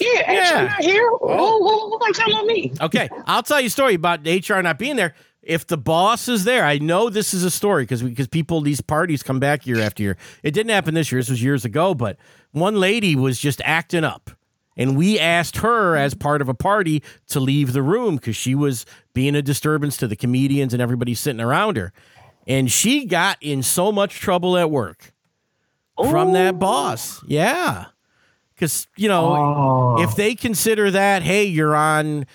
Yeah, 0.01 0.33
Yeah. 0.33 0.63
Not 0.69 0.81
here. 0.85 1.09
Oh. 1.21 1.59
Who, 1.59 1.69
who, 1.69 1.91
who 1.91 1.99
gonna 1.99 2.13
tell 2.15 2.35
on 2.37 2.47
me? 2.47 2.73
Okay, 2.81 3.09
I'll 3.27 3.43
tell 3.43 3.61
you 3.61 3.67
a 3.67 3.71
story 3.71 3.95
about 3.95 4.27
HR 4.27 4.61
not 4.63 4.79
being 4.79 4.97
there. 4.97 5.15
If 5.43 5.67
the 5.67 5.77
boss 5.77 6.29
is 6.29 6.45
there, 6.45 6.65
I 6.65 6.79
know 6.79 7.11
this 7.11 7.35
is 7.35 7.43
a 7.45 7.51
story 7.51 7.83
because 7.83 8.03
because 8.03 8.29
people 8.29 8.61
these 8.61 8.81
parties 8.81 9.23
come 9.25 9.41
back 9.41 9.67
year 9.67 9.81
after 9.81 10.03
year. 10.03 10.17
It 10.45 10.53
didn't 10.53 10.71
happen 10.71 10.95
this 10.95 11.11
year. 11.13 11.21
This 11.21 11.31
was 11.31 11.43
years 11.43 11.65
ago. 11.65 11.95
But 11.95 12.17
one 12.53 12.77
lady 12.77 13.17
was 13.17 13.39
just 13.41 13.61
acting 13.65 14.05
up, 14.05 14.31
and 14.77 14.97
we 14.97 15.19
asked 15.19 15.59
her 15.59 15.97
as 15.97 16.15
part 16.15 16.41
of 16.41 16.49
a 16.49 16.55
party 16.55 17.03
to 17.29 17.41
leave 17.41 17.73
the 17.73 17.83
room 17.83 18.17
because 18.17 18.37
she 18.37 18.55
was 18.55 18.87
being 19.15 19.35
a 19.35 19.43
disturbance 19.43 19.97
to 19.99 20.07
the 20.09 20.17
comedians 20.17 20.73
and 20.73 20.81
everybody 20.83 21.15
sitting 21.15 21.41
around 21.41 21.77
her, 21.77 21.93
and 22.47 22.71
she 22.71 23.05
got 23.05 23.37
in 23.41 23.63
so 23.63 23.93
much 23.93 24.19
trouble 24.21 24.57
at 24.57 24.71
work 24.71 25.13
from 25.97 26.33
that 26.33 26.59
boss. 26.59 27.23
Yeah, 27.27 27.87
because 28.55 28.87
you 28.97 29.09
know 29.09 29.35
Oh. 29.37 30.03
if 30.03 30.17
they 30.17 30.35
consider 30.35 30.91
that, 30.91 31.23
hey, 31.23 31.45
you're 31.45 31.77
on, 31.77 32.27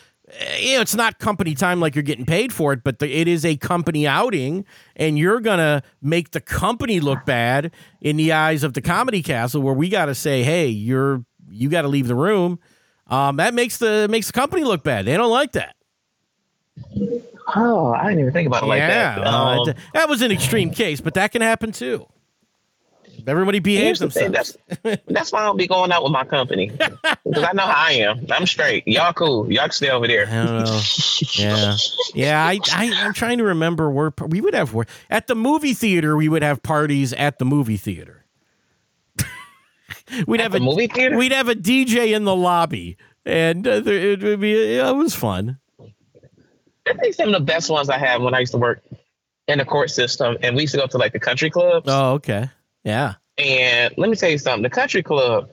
you 0.59 0.75
know, 0.75 0.81
it's 0.81 0.95
not 0.95 1.19
company 1.19 1.55
time 1.55 1.79
like 1.79 1.95
you're 1.95 2.03
getting 2.03 2.25
paid 2.25 2.53
for 2.53 2.71
it, 2.73 2.83
but 2.83 2.99
the, 2.99 3.09
it 3.11 3.27
is 3.27 3.43
a 3.45 3.57
company 3.57 4.05
outing, 4.05 4.63
and 4.95 5.17
you're 5.17 5.39
gonna 5.39 5.81
make 6.01 6.31
the 6.31 6.41
company 6.41 6.99
look 6.99 7.25
bad 7.25 7.71
in 8.01 8.15
the 8.17 8.31
eyes 8.31 8.63
of 8.63 8.73
the 8.73 8.81
comedy 8.81 9.23
castle, 9.23 9.61
where 9.61 9.73
we 9.73 9.89
got 9.89 10.05
to 10.05 10.15
say, 10.15 10.43
hey, 10.43 10.67
you're 10.67 11.23
you 11.49 11.69
got 11.69 11.83
to 11.83 11.87
leave 11.87 12.07
the 12.07 12.15
room. 12.15 12.59
Um, 13.07 13.37
that 13.37 13.53
makes 13.53 13.77
the 13.77 14.07
makes 14.09 14.27
the 14.27 14.33
company 14.33 14.63
look 14.63 14.83
bad. 14.83 15.05
They 15.05 15.15
don't 15.15 15.31
like 15.31 15.53
that. 15.53 15.75
Oh, 17.55 17.93
I 17.93 18.03
didn't 18.09 18.19
even 18.19 18.33
think 18.33 18.47
about 18.47 18.63
it 18.63 18.65
like 18.67 18.79
yeah, 18.79 19.15
that. 19.15 19.25
uh, 19.27 19.31
Um, 19.31 19.65
th- 19.65 19.77
that 19.93 20.09
was 20.09 20.21
an 20.21 20.31
extreme 20.31 20.69
case, 20.69 20.99
but 20.99 21.13
that 21.13 21.31
can 21.31 21.41
happen 21.41 21.71
too. 21.71 22.05
Everybody 23.25 23.59
behaves 23.59 23.99
Here's 23.99 24.13
the 24.13 24.19
thing, 24.19 24.31
themselves. 24.31 24.57
That's 24.83 25.01
that's 25.07 25.31
why 25.31 25.41
I 25.41 25.45
don't 25.45 25.57
be 25.57 25.67
going 25.67 25.91
out 25.91 26.03
with 26.03 26.11
my 26.13 26.23
company 26.23 26.67
because 27.25 27.43
I 27.43 27.51
know 27.53 27.63
how 27.63 27.87
I 27.87 27.91
am. 27.93 28.25
I'm 28.29 28.45
straight. 28.45 28.87
Y'all 28.87 29.11
cool. 29.11 29.51
Y'all 29.51 29.63
can 29.63 29.71
stay 29.71 29.89
over 29.89 30.07
there. 30.07 30.27
I 30.27 30.45
don't 30.45 30.63
know. 30.65 30.79
Yeah, 31.33 31.75
yeah. 32.13 32.45
I, 32.45 32.59
I 32.73 32.93
I'm 33.05 33.13
trying 33.13 33.37
to 33.39 33.43
remember 33.43 33.89
where 33.89 34.13
we 34.27 34.39
would 34.39 34.53
have 34.53 34.73
at 35.09 35.27
the 35.27 35.35
movie 35.35 35.73
theater. 35.73 36.15
We 36.15 36.29
would 36.29 36.43
have 36.43 36.63
parties 36.63 37.11
at 37.13 37.37
the 37.39 37.45
movie 37.45 37.77
theater. 37.77 38.23
we'd 40.27 40.41
have 40.41 40.55
a 40.55 40.59
movie 40.59 40.87
theater? 40.87 41.17
We'd 41.17 41.31
have 41.31 41.49
a 41.49 41.55
DJ 41.55 42.15
in 42.15 42.23
the 42.23 42.35
lobby, 42.35 42.97
and 43.25 43.67
uh, 43.67 43.79
there, 43.79 44.11
it 44.11 44.23
would 44.23 44.39
be. 44.39 44.75
Yeah, 44.75 44.89
it 44.89 44.95
was 44.95 45.15
fun. 45.15 45.59
I 46.87 46.93
think 46.93 47.15
some 47.15 47.27
of 47.27 47.33
the 47.33 47.45
best 47.45 47.69
ones 47.69 47.89
I 47.89 47.97
had 47.97 48.21
when 48.21 48.33
I 48.33 48.39
used 48.39 48.53
to 48.53 48.57
work 48.57 48.81
in 49.47 49.59
the 49.59 49.65
court 49.65 49.89
system, 49.89 50.37
and 50.41 50.55
we 50.55 50.63
used 50.63 50.73
to 50.73 50.79
go 50.79 50.87
to 50.87 50.97
like 50.97 51.13
the 51.13 51.19
country 51.19 51.49
clubs. 51.49 51.87
Oh, 51.89 52.13
okay. 52.13 52.49
Yeah. 52.83 53.15
And 53.37 53.93
let 53.97 54.09
me 54.09 54.15
tell 54.15 54.29
you 54.29 54.37
something: 54.37 54.63
the 54.63 54.69
country 54.69 55.03
club, 55.03 55.49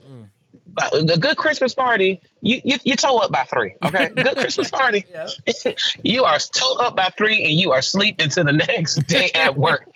the 0.75 1.17
good 1.19 1.37
Christmas 1.37 1.73
party, 1.73 2.21
you 2.41 2.61
you, 2.63 2.77
you 2.83 2.95
toe 2.95 3.17
up 3.17 3.31
by 3.31 3.43
three. 3.43 3.75
Okay, 3.83 4.09
good 4.15 4.35
Christmas 4.37 4.69
party, 4.69 5.05
you 6.03 6.23
are 6.23 6.37
toe 6.39 6.75
up 6.79 6.95
by 6.95 7.09
three, 7.17 7.43
and 7.43 7.53
you 7.53 7.71
are 7.71 7.79
asleep 7.79 8.19
until 8.19 8.45
the 8.45 8.53
next 8.53 8.95
day 9.07 9.31
at 9.35 9.57
work. 9.57 9.89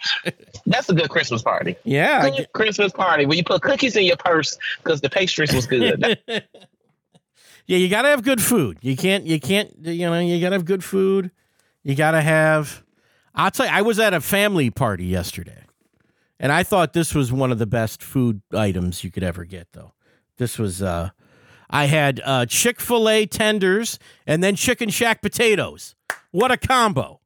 That's 0.65 0.89
a 0.89 0.93
good 0.93 1.09
Christmas 1.09 1.41
party. 1.41 1.75
Yeah. 1.83 2.29
Good 2.29 2.47
Christmas 2.53 2.91
party 2.91 3.25
where 3.25 3.37
you 3.37 3.43
put 3.43 3.61
cookies 3.61 3.95
in 3.95 4.03
your 4.05 4.17
purse 4.17 4.57
because 4.83 5.01
the 5.01 5.09
pastries 5.09 5.53
was 5.53 5.67
good. 5.67 6.19
yeah. 6.27 6.39
You 7.65 7.89
got 7.89 8.03
to 8.03 8.09
have 8.09 8.23
good 8.23 8.41
food. 8.41 8.77
You 8.81 8.95
can't. 8.95 9.25
You 9.25 9.39
can't. 9.39 9.73
You 9.79 10.09
know. 10.09 10.19
You 10.19 10.39
got 10.39 10.49
to 10.49 10.55
have 10.55 10.65
good 10.65 10.83
food. 10.83 11.31
You 11.83 11.95
got 11.95 12.11
to 12.11 12.21
have. 12.21 12.83
I'll 13.35 13.51
tell 13.51 13.65
you. 13.65 13.71
I 13.71 13.81
was 13.81 13.99
at 13.99 14.13
a 14.13 14.21
family 14.21 14.69
party 14.69 15.05
yesterday, 15.05 15.63
and 16.39 16.51
I 16.51 16.63
thought 16.63 16.93
this 16.93 17.13
was 17.13 17.31
one 17.31 17.51
of 17.51 17.57
the 17.57 17.67
best 17.67 18.01
food 18.01 18.41
items 18.53 19.03
you 19.03 19.11
could 19.11 19.23
ever 19.23 19.43
get. 19.45 19.67
Though 19.73 19.93
this 20.39 20.57
was. 20.57 20.81
uh 20.81 21.11
I 21.71 21.85
had 21.85 22.19
uh, 22.25 22.47
Chick 22.47 22.79
Fil 22.79 23.07
A 23.07 23.27
tenders 23.27 23.99
and 24.25 24.43
then 24.43 24.55
Chicken 24.55 24.89
Shack 24.89 25.21
potatoes. 25.21 25.93
What 26.31 26.51
a 26.51 26.57
combo! 26.57 27.19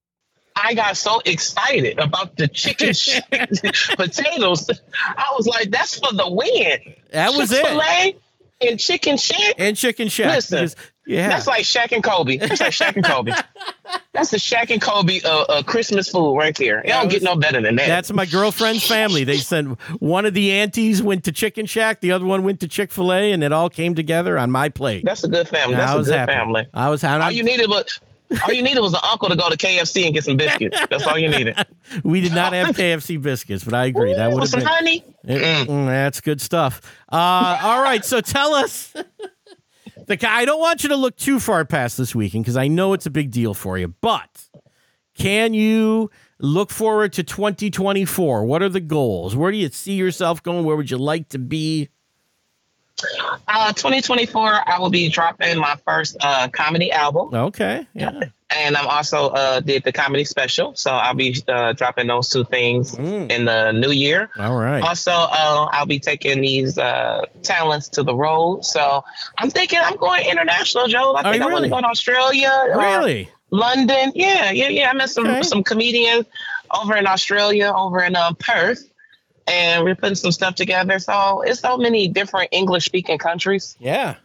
I 0.56 0.74
got 0.74 0.98
so 0.98 1.22
excited 1.26 1.98
about 2.00 2.38
the 2.38 2.48
chicken 2.48 2.94
shack 2.94 3.30
potatoes. 3.98 4.70
I 5.06 5.34
was 5.36 5.48
like, 5.48 5.72
that's 5.72 5.98
for 5.98 6.14
the 6.14 6.30
win. 6.30 6.96
That 7.12 7.34
was 7.34 7.52
it. 7.52 7.64
And 8.70 8.80
chicken 8.80 9.18
shack. 9.18 9.56
And 9.58 9.76
Chicken 9.78 10.08
Shack. 10.08 10.36
Listen, 10.36 10.58
because- 10.60 10.76
yeah. 11.06 11.28
That's 11.28 11.48
like 11.48 11.66
Shaq 11.66 11.92
and 11.92 12.02
Kobe. 12.02 12.38
That's 12.38 12.62
like 12.62 12.72
Shaq 12.72 12.96
and 12.96 13.04
Kobe. 13.04 13.34
That's 14.14 14.32
the 14.32 14.38
Shaq 14.38 14.70
and 14.70 14.82
Kobe 14.82 15.20
uh, 15.22 15.42
uh, 15.50 15.64
Christmas 15.64 16.08
food 16.10 16.38
right 16.38 16.56
there. 16.56 16.80
It 16.80 16.88
don't 16.88 17.06
was- 17.06 17.14
get 17.16 17.24
no 17.24 17.36
better 17.36 17.62
than 17.62 17.76
that. 17.76 17.88
That's 17.88 18.14
my 18.14 18.26
girlfriend's 18.26 18.88
family. 18.88 19.24
They 19.26 19.38
sent 19.38 19.80
one 20.02 20.26
of 20.26 20.34
the 20.34 20.52
aunties 20.54 21.02
went 21.04 21.26
to 21.26 21.32
Chicken 21.34 21.66
Shack, 21.66 22.00
the 22.00 22.12
other 22.14 22.26
one 22.26 22.44
went 22.44 22.62
to 22.62 22.68
Chick 22.70 22.92
Fil 22.92 23.12
A, 23.12 23.32
and 23.34 23.44
it 23.44 23.52
all 23.52 23.70
came 23.70 23.96
together 23.96 24.38
on 24.38 24.50
my 24.52 24.70
plate. 24.70 25.04
That's 25.04 25.24
a 25.26 25.28
good 25.28 25.48
family. 25.50 25.74
And 25.74 25.82
That's 25.82 26.08
a 26.08 26.12
good 26.12 26.18
happy. 26.20 26.32
family. 26.32 26.68
I 26.74 26.90
was 26.90 27.02
happy. 27.02 27.24
All 27.24 27.32
you 27.32 27.44
needed 27.44 27.70
was 27.70 28.00
all 28.46 28.54
you 28.54 28.62
needed 28.64 28.80
was 28.82 28.94
an 28.94 29.00
uncle 29.04 29.30
to 29.30 29.36
go 29.36 29.50
to 29.50 29.58
KFC 29.58 30.06
and 30.06 30.14
get 30.14 30.24
some 30.24 30.38
biscuits. 30.38 30.78
That's 30.90 31.06
all 31.06 31.18
you 31.18 31.30
needed. 31.30 31.58
we 32.04 32.22
did 32.22 32.34
not 32.34 32.54
have 32.54 32.76
KFC 32.76 33.22
biscuits, 33.22 33.64
but 33.64 33.74
I 33.74 33.86
agree 33.86 34.14
that 34.14 34.32
would 34.32 34.40
have 34.42 34.50
some 34.50 34.60
been. 34.62 34.68
honey. 34.68 35.04
It- 35.24 35.68
mm, 35.68 35.86
that's 35.88 36.22
good 36.22 36.42
stuff. 36.42 36.82
Uh, 37.12 37.60
all 37.62 37.82
right, 37.84 38.04
so 38.04 38.22
tell 38.22 38.54
us. 38.54 38.94
The, 40.08 40.18
I 40.28 40.44
don't 40.44 40.60
want 40.60 40.84
you 40.84 40.90
to 40.90 40.96
look 40.98 41.16
too 41.16 41.40
far 41.40 41.64
past 41.64 41.98
this 41.98 42.14
weekend 42.14 42.44
because 42.44 42.58
I 42.58 42.68
know 42.68 42.92
it's 42.94 43.06
a 43.06 43.10
big 43.12 43.32
deal 43.32 43.54
for 43.54 43.78
you. 43.78 43.90
But 44.02 44.50
can 45.16 45.54
you 45.54 46.10
look 46.40 46.72
forward 46.72 47.14
to 47.14 47.24
2024? 47.24 48.44
What 48.44 48.62
are 48.62 48.70
the 48.70 48.82
goals? 48.82 49.36
Where 49.36 49.52
do 49.52 49.58
you 49.58 49.70
see 49.70 49.94
yourself 49.94 50.44
going? 50.44 50.66
Where 50.66 50.76
would 50.76 50.92
you 50.92 50.98
like 50.98 51.30
to 51.30 51.40
be? 51.40 51.90
Uh, 53.48 53.74
2024, 53.74 54.70
I 54.70 54.80
will 54.80 54.90
be 54.90 55.10
dropping 55.10 55.58
my 55.58 55.76
first 55.86 56.18
uh, 56.22 56.48
comedy 56.50 56.92
album. 56.92 57.34
Okay, 57.34 57.86
yeah. 57.94 58.12
and 58.56 58.78
I'm 58.78 58.88
also 58.88 59.30
uh, 59.30 59.60
did 59.60 59.84
the 59.84 59.92
comedy 59.92 60.24
special, 60.26 60.76
so 60.76 60.92
I'll 60.92 61.14
be 61.16 61.36
uh, 61.48 61.74
dropping 61.74 62.08
those 62.08 62.30
two 62.30 62.44
things 62.46 62.96
Mm. 62.96 63.32
in 63.32 63.46
the 63.46 63.72
new 63.72 63.92
year. 63.92 64.30
All 64.38 64.56
right. 64.58 64.82
Also, 64.84 65.12
uh, 65.12 65.68
I'll 65.72 65.86
be 65.86 66.00
taking 66.00 66.42
these 66.42 66.78
uh, 66.78 67.26
talents 67.42 67.90
to 67.90 68.04
the 68.04 68.16
road. 68.16 68.64
So 68.66 69.04
I'm 69.38 69.50
thinking 69.50 69.80
I'm 69.82 69.98
going 69.98 70.26
international, 70.30 70.88
Joe. 70.88 71.16
I 71.16 71.24
think 71.24 71.44
you 71.44 71.50
I 71.50 71.52
want 71.52 71.64
to 71.66 71.70
go 71.70 71.82
to 71.82 71.88
Australia, 71.88 72.52
Really? 72.76 73.30
London. 73.50 74.12
Yeah, 74.16 74.52
yeah, 74.52 74.70
yeah. 74.70 74.90
I 74.90 74.94
met 74.94 75.10
some 75.10 75.26
Okay. 75.28 75.44
some 75.44 75.64
comedians 75.64 76.26
over 76.74 76.96
in 76.96 77.06
Australia, 77.08 77.72
over 77.76 78.02
in 78.04 78.16
uh, 78.16 78.34
Perth, 78.40 78.90
and 79.48 79.84
we're 79.84 79.96
putting 79.96 80.16
some 80.16 80.32
stuff 80.32 80.56
together. 80.56 81.00
So 81.00 81.42
it's 81.42 81.60
so 81.60 81.78
many 81.78 82.08
different 82.08 82.50
English 82.52 82.86
speaking 82.86 83.18
countries 83.18 83.76
Yeah. 83.80 84.16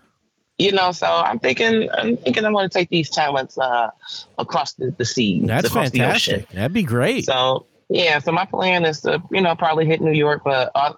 you 0.59 0.73
know 0.73 0.91
so 0.93 1.07
i'm 1.07 1.39
thinking 1.39 1.89
i'm 1.93 2.17
thinking 2.17 2.45
i 2.45 2.51
want 2.51 2.71
to 2.73 2.77
take 2.79 2.89
these 2.91 3.09
talents 3.11 3.57
uh 3.59 3.91
across 4.39 4.73
the, 4.75 4.93
the 4.99 5.05
sea 5.05 5.41
That's 5.45 5.69
across 5.69 5.91
the 5.91 6.03
ocean. 6.03 6.35
fantastic. 6.41 6.57
That'd 6.57 6.73
be 6.73 6.83
great. 6.83 7.25
so 7.27 7.67
yeah 7.89 8.19
so 8.19 8.33
my 8.33 8.45
plan 8.45 8.85
is 8.85 9.01
to 9.03 9.23
you 9.31 9.41
know 9.41 9.55
probably 9.55 9.87
hit 9.87 10.01
new 10.01 10.11
york 10.13 10.43
but 10.45 10.73
uh, 10.75 10.95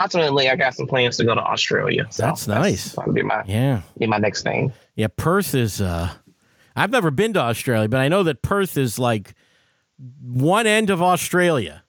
ultimately 0.00 0.48
i 0.48 0.56
got 0.56 0.74
some 0.74 0.86
plans 0.86 1.18
to 1.18 1.24
go 1.24 1.34
to 1.34 1.42
australia 1.42 2.06
so 2.10 2.22
That's 2.22 2.48
nice. 2.48 2.92
that'll 2.94 3.12
be 3.12 3.22
my 3.22 3.42
yeah. 3.46 3.82
be 3.98 4.06
my 4.06 4.18
next 4.18 4.42
thing 4.44 4.72
Yeah. 4.96 5.08
Perth 5.14 5.54
is, 5.54 5.80
uh, 5.82 6.08
I've 6.74 6.90
never 6.90 7.10
been 7.10 7.32
to 7.34 7.40
Australia, 7.40 7.88
but 7.88 8.00
I 8.00 8.08
know 8.08 8.22
that 8.22 8.40
Perth 8.42 8.76
is 8.78 8.98
like 8.98 9.34
one 10.22 10.66
end 10.66 10.88
of 10.90 11.02
Australia. 11.02 11.81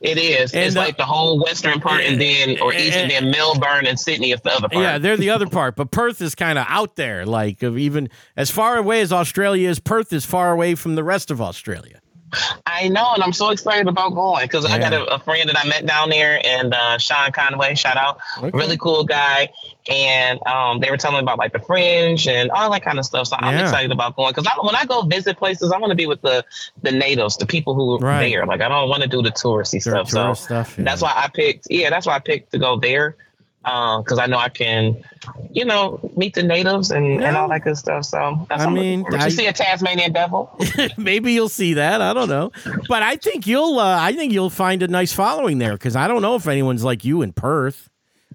It 0.00 0.18
is 0.18 0.52
And, 0.54 0.64
it's 0.64 0.76
uh, 0.76 0.80
like 0.80 0.96
the 0.96 1.04
whole 1.04 1.42
western 1.42 1.80
part 1.80 2.02
and 2.02 2.20
then 2.20 2.60
or 2.60 2.72
east 2.72 2.96
and 2.96 3.10
then 3.10 3.30
melbourne 3.30 3.86
and 3.86 3.98
sydney 3.98 4.30
is 4.30 4.40
the 4.42 4.52
other 4.52 4.68
part 4.68 4.82
Yeah, 4.82 4.98
they're 4.98 5.16
the 5.16 5.30
other 5.30 5.48
part, 5.48 5.76
but 5.76 5.90
Perth 5.90 6.20
is 6.20 6.34
kind 6.34 6.58
of 6.58 6.66
out 6.68 6.96
there. 6.96 7.26
Like 7.26 7.62
of 7.62 7.78
even 7.78 8.08
as 8.36 8.50
far 8.50 8.76
away 8.76 9.00
as 9.00 9.12
Australia 9.12 9.68
is, 9.68 9.80
Perth 9.80 10.12
is 10.12 10.24
far 10.24 10.52
away 10.52 10.74
from 10.74 10.94
the 10.94 11.04
rest 11.04 11.30
of 11.30 11.40
Australia. 11.40 12.00
I 12.66 12.88
know, 12.88 13.12
and 13.14 13.22
I'm 13.22 13.32
so 13.32 13.50
excited 13.50 13.86
about 13.88 14.14
going 14.14 14.44
because 14.44 14.64
I 14.64 14.78
got 14.78 14.92
a, 14.92 15.04
a 15.14 15.18
friend 15.18 15.48
that 15.48 15.58
I 15.62 15.66
met 15.68 15.86
down 15.86 16.10
there, 16.10 16.40
and 16.44 16.74
uh, 16.74 16.98
Sean 16.98 17.30
Conway, 17.32 17.74
shout 17.74 17.96
out, 17.96 18.18
Okay. 18.38 18.50
really 18.56 18.76
cool 18.76 19.04
guy. 19.04 19.48
And 19.90 20.38
um, 20.46 20.80
they 20.80 20.90
were 20.90 20.96
telling 20.96 21.16
me 21.18 21.22
about 21.22 21.38
like 21.38 21.52
the 21.52 21.58
fringe 21.58 22.26
and 22.26 22.50
all 22.50 22.70
that 22.72 22.82
kind 22.82 22.98
of 22.98 23.04
stuff. 23.04 23.26
So 23.26 23.36
I'm 23.38 23.54
Yeah. 23.54 23.62
excited 23.62 23.92
about 23.92 24.16
going 24.16 24.32
because 24.34 24.48
when 24.62 24.74
I 24.74 24.86
go 24.86 25.02
visit 25.02 25.36
places, 25.36 25.72
I 25.72 25.78
want 25.78 25.90
to 25.90 25.94
be 25.96 26.06
with 26.06 26.22
the 26.22 26.44
the 26.82 26.90
natives, 26.90 27.36
the 27.36 27.46
people 27.46 27.74
who 27.74 27.94
are 27.96 27.98
Right. 27.98 28.30
there. 28.30 28.46
Like 28.46 28.62
I 28.62 28.68
don't 28.68 28.88
want 28.88 29.02
to 29.02 29.08
do 29.08 29.20
the 29.22 29.30
touristy 29.30 29.80
stuff. 29.82 30.08
So 30.08 30.32
stuff, 30.34 30.76
yeah. 30.78 30.84
that's 30.84 31.02
why 31.02 31.12
I 31.14 31.28
picked. 31.28 31.66
Yeah, 31.70 31.90
that's 31.90 32.06
why 32.06 32.14
I 32.14 32.18
picked 32.20 32.52
to 32.52 32.58
go 32.58 32.78
there 32.78 33.16
because 33.62 34.18
I 34.18 34.26
know 34.26 34.36
I 34.38 34.48
can, 34.50 35.02
you 35.54 35.64
know, 35.64 36.00
meet 36.16 36.34
the 36.34 36.42
natives 36.42 36.90
and, 36.90 37.22
and 37.22 37.36
all 37.36 37.48
that 37.48 37.62
good 37.62 37.78
stuff. 37.78 38.04
So 38.04 38.44
that's 38.48 38.62
I 38.62 38.66
what 38.66 38.68
I'm 38.70 38.74
mean, 38.74 39.04
to. 39.10 39.16
I- 39.16 39.28
see 39.28 39.46
a 39.46 39.52
Tasmanian 39.52 40.12
devil. 40.12 40.50
Maybe 40.98 41.32
you'll 41.32 41.48
see 41.48 41.74
that. 41.74 42.02
I 42.02 42.12
don't 42.12 42.28
know, 42.28 42.50
but 42.88 43.02
I 43.02 43.16
think 43.16 43.46
you'll. 43.46 43.78
Uh, 43.78 43.98
I 43.98 44.12
think 44.12 44.32
you'll 44.32 44.50
find 44.50 44.82
a 44.82 44.88
nice 44.88 45.12
following 45.12 45.58
there 45.58 45.72
because 45.72 45.96
I 45.96 46.08
don't 46.08 46.20
know 46.22 46.34
if 46.34 46.46
anyone's 46.48 46.84
like 46.84 47.04
you 47.04 47.22
in 47.22 47.32
Perth. 47.32 47.88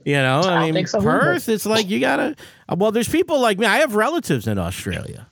You 0.06 0.14
know, 0.16 0.40
I, 0.40 0.66
don't 0.66 0.74
mean, 0.76 0.88
so 0.88 1.00
either. 1.00 1.10
Perth. 1.10 1.50
It's 1.50 1.66
like 1.66 1.90
you 1.90 2.00
gotta. 2.00 2.36
uh, 2.70 2.76
Well, 2.78 2.92
there's 2.92 3.10
people 3.10 3.40
like 3.42 3.60
me. 3.60 3.66
I 3.68 3.80
have 3.80 3.96
relatives 3.96 4.48
in 4.48 4.58
Australia. 4.58 5.28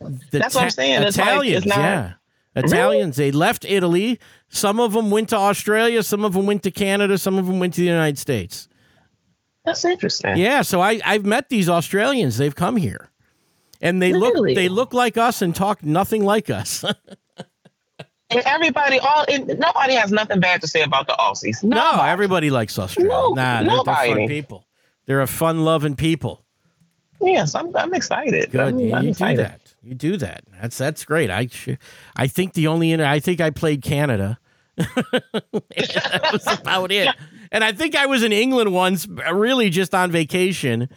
The 0.00 0.38
That's 0.38 0.54
what 0.56 0.64
I'm 0.64 0.70
saying. 0.70 1.02
It's 1.04 1.16
like- 1.16 1.26
Italians, 1.28 1.56
it's 1.64 1.66
not- 1.76 1.78
yeah. 1.78 2.12
Italians. 2.56 3.16
They 3.16 3.30
left 3.32 3.64
Italy. 3.64 4.18
Some 4.48 4.78
of 4.80 4.92
them 4.92 5.10
went 5.10 5.28
to 5.30 5.36
Australia. 5.36 6.02
Some 6.02 6.24
of 6.24 6.34
them 6.34 6.46
went 6.46 6.62
to 6.64 6.70
Canada. 6.70 7.16
Some 7.18 7.38
of 7.38 7.46
them 7.46 7.58
went 7.58 7.74
to 7.74 7.80
the 7.80 7.86
United 7.86 8.18
States. 8.18 8.68
That's 9.64 9.84
interesting. 9.84 10.36
Yeah, 10.36 10.62
so 10.62 10.80
I 10.80 11.00
I've 11.04 11.24
met 11.24 11.48
these 11.48 11.68
Australians. 11.68 12.36
They've 12.36 12.54
come 12.54 12.76
here, 12.76 13.10
and 13.80 14.00
they 14.00 14.12
look 14.12 14.34
they 14.54 14.68
look 14.68 14.92
like 14.92 15.16
us 15.16 15.42
and 15.42 15.54
talk 15.54 15.82
nothing 15.82 16.24
like 16.24 16.50
us. 16.50 16.84
And 18.30 18.42
everybody, 18.46 18.98
all 18.98 19.24
and 19.28 19.46
nobody 19.60 19.94
has 19.94 20.10
nothing 20.10 20.40
bad 20.40 20.60
to 20.62 20.66
say 20.66 20.82
about 20.82 21.06
the 21.06 21.12
Aussies. 21.12 21.62
no, 21.62 22.00
everybody 22.02 22.50
likes 22.50 22.78
Australia. 22.78 23.12
No, 23.12 23.34
nah, 23.34 23.62
they're, 23.62 23.64
they're 23.64 23.84
fun 23.84 24.08
nobody. 24.08 24.28
people. 24.28 24.66
They're 25.06 25.20
a 25.20 25.26
fun 25.26 25.64
loving 25.64 25.94
people. 25.94 26.44
Yes, 27.20 27.54
I'm, 27.54 27.74
I'm 27.76 27.94
excited. 27.94 28.50
Good, 28.50 28.60
I'm, 28.60 28.78
you, 28.78 28.94
I'm 28.94 29.04
you 29.04 29.14
do 29.14 29.36
that. 29.36 29.74
You 29.82 29.94
do 29.94 30.16
that. 30.16 30.44
That's 30.60 30.78
that's 30.78 31.04
great. 31.04 31.30
I 31.30 31.46
sh- 31.46 31.76
I 32.16 32.26
think 32.26 32.54
the 32.54 32.66
only 32.66 32.94
I 33.02 33.20
think 33.20 33.40
I 33.40 33.50
played 33.50 33.82
Canada. 33.82 34.38
that 34.76 36.30
was 36.32 36.46
about 36.46 36.90
it. 36.90 37.14
And 37.54 37.62
I 37.62 37.70
think 37.72 37.94
I 37.94 38.06
was 38.06 38.24
in 38.24 38.32
England 38.32 38.72
once, 38.74 39.06
really 39.06 39.70
just 39.70 39.94
on 39.94 40.10
vacation. 40.10 40.88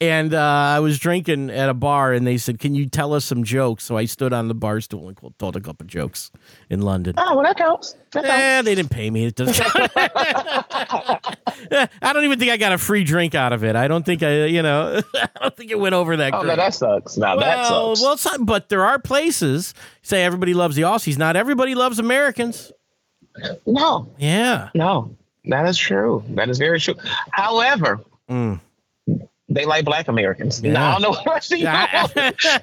And 0.00 0.32
uh, 0.34 0.40
I 0.40 0.80
was 0.80 0.98
drinking 0.98 1.50
at 1.50 1.68
a 1.68 1.74
bar, 1.74 2.12
and 2.12 2.26
they 2.26 2.36
said, 2.36 2.58
"Can 2.58 2.74
you 2.74 2.86
tell 2.88 3.14
us 3.14 3.24
some 3.24 3.42
jokes?" 3.42 3.84
So 3.84 3.96
I 3.96 4.04
stood 4.06 4.32
on 4.32 4.48
the 4.48 4.54
bar 4.54 4.80
stool 4.80 5.08
and 5.08 5.18
told 5.38 5.56
a 5.56 5.60
couple 5.60 5.86
jokes 5.86 6.30
in 6.70 6.82
London. 6.82 7.14
Oh, 7.16 7.34
well, 7.36 7.44
that 7.44 7.56
counts. 7.56 7.94
That. 8.12 8.24
Eh, 8.24 8.62
they 8.62 8.74
didn't 8.74 8.90
pay 8.90 9.08
me. 9.10 9.26
It 9.26 9.34
doesn't. 9.36 9.56
I 9.96 11.88
don't 12.12 12.24
even 12.24 12.38
think 12.38 12.50
I 12.50 12.56
got 12.56 12.72
a 12.72 12.78
free 12.78 13.04
drink 13.04 13.34
out 13.34 13.52
of 13.52 13.64
it. 13.64 13.76
I 13.76 13.88
don't 13.88 14.04
think 14.04 14.22
I, 14.22 14.44
you 14.46 14.62
know, 14.62 15.00
I 15.14 15.28
don't 15.40 15.56
think 15.56 15.70
it 15.70 15.78
went 15.78 15.94
over 15.94 16.16
that 16.16 16.34
Oh, 16.34 16.40
great. 16.42 16.48
no, 16.50 16.56
that 16.56 16.74
sucks. 16.74 17.16
Now 17.16 17.36
that 17.36 17.66
sucks. 17.68 18.00
well, 18.02 18.44
but 18.44 18.68
there 18.68 18.84
are 18.84 18.98
places. 18.98 19.74
Say 20.02 20.22
everybody 20.24 20.54
loves 20.54 20.76
the 20.76 20.82
Aussies. 20.82 21.18
Not 21.18 21.36
everybody 21.36 21.74
loves 21.74 21.98
Americans. 21.98 22.72
no, 23.66 24.12
Yeah. 24.18 24.70
no, 24.74 25.16
that 25.46 25.66
is 25.68 25.76
true. 25.78 26.22
That 26.30 26.48
is 26.48 26.58
very 26.58 26.80
true. 26.80 26.94
However, 27.30 28.00
Mm. 28.30 28.58
they 29.50 29.66
like 29.66 29.84
black 29.84 30.08
Americans. 30.08 30.62
Yeah. 30.62 30.72
Now, 30.72 30.88
I 30.88 30.92
don't 30.92 31.02
know 31.02 31.10
what 31.24 31.50
you 31.50 31.58
Yeah. 31.58 32.06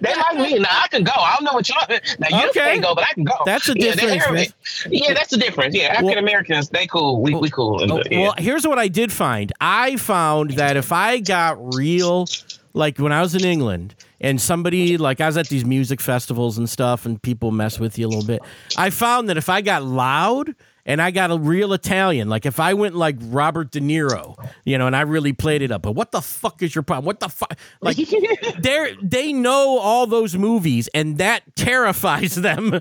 They 0.01 0.15
like 0.15 0.37
me. 0.37 0.57
Now 0.59 0.69
I 0.83 0.87
can 0.89 1.03
go. 1.03 1.11
I 1.15 1.35
don't 1.35 1.43
know 1.45 1.53
what 1.53 1.69
y'all. 1.69 1.85
Now 2.19 2.39
you 2.41 2.49
Okay. 2.49 2.59
can't 2.59 2.81
go, 2.81 2.95
but 2.95 3.03
I 3.03 3.13
can 3.13 3.23
go. 3.23 3.35
That's 3.45 3.69
a 3.69 3.73
Yeah, 3.77 3.93
difference, 3.93 4.53
Yeah, 4.89 5.13
that's 5.13 5.29
the 5.29 5.37
difference. 5.37 5.75
Yeah, 5.75 5.87
African 5.93 6.17
Americans, 6.17 6.69
they 6.69 6.87
cool. 6.87 7.21
We 7.21 7.35
we 7.35 7.49
cool. 7.51 7.79
Oh, 7.91 8.01
yeah. 8.09 8.21
Well, 8.21 8.33
here's 8.39 8.65
what 8.67 8.79
I 8.79 8.87
did 8.87 9.11
find. 9.11 9.51
I 9.61 9.95
found 9.97 10.51
that 10.51 10.75
if 10.75 10.91
I 10.91 11.19
got 11.19 11.57
real, 11.75 12.27
like 12.73 12.97
when 12.97 13.11
I 13.11 13.21
was 13.21 13.35
in 13.35 13.43
England, 13.43 13.93
and 14.19 14.39
somebody 14.41 14.97
like 14.97 15.21
I 15.21 15.27
was 15.27 15.37
at 15.37 15.49
these 15.49 15.65
music 15.65 16.01
festivals 16.01 16.57
and 16.57 16.67
stuff, 16.69 17.05
and 17.05 17.21
people 17.21 17.51
mess 17.51 17.79
with 17.79 17.97
you 17.99 18.07
a 18.07 18.09
little 18.09 18.23
bit. 18.25 18.41
I 18.75 18.89
found 18.89 19.29
that 19.29 19.37
if 19.37 19.49
I 19.49 19.61
got 19.61 19.83
loud 19.83 20.55
and 20.85 21.01
I 21.01 21.11
got 21.11 21.31
a 21.31 21.37
real 21.37 21.73
Italian, 21.73 22.29
like 22.29 22.45
if 22.45 22.59
I 22.59 22.73
went 22.73 22.95
like 22.95 23.15
Robert 23.19 23.71
De 23.71 23.79
Niro, 23.79 24.35
you 24.65 24.77
know, 24.77 24.87
and 24.87 24.95
I 24.95 25.01
really 25.01 25.33
played 25.33 25.61
it 25.61 25.71
up. 25.71 25.81
But 25.83 25.93
what 25.93 26.11
the 26.11 26.21
fuck 26.21 26.61
is 26.61 26.73
your 26.73 26.83
problem? 26.83 27.05
What 27.05 27.19
the 27.19 27.29
fuck? 27.29 27.57
Like 27.81 27.97
they 28.59 28.95
they 29.01 29.33
know 29.33 29.77
all 29.77 30.07
those 30.07 30.35
movies, 30.35 30.89
and 30.93 31.17
that 31.17 31.55
terrifies 31.55 32.35
them. 32.35 32.79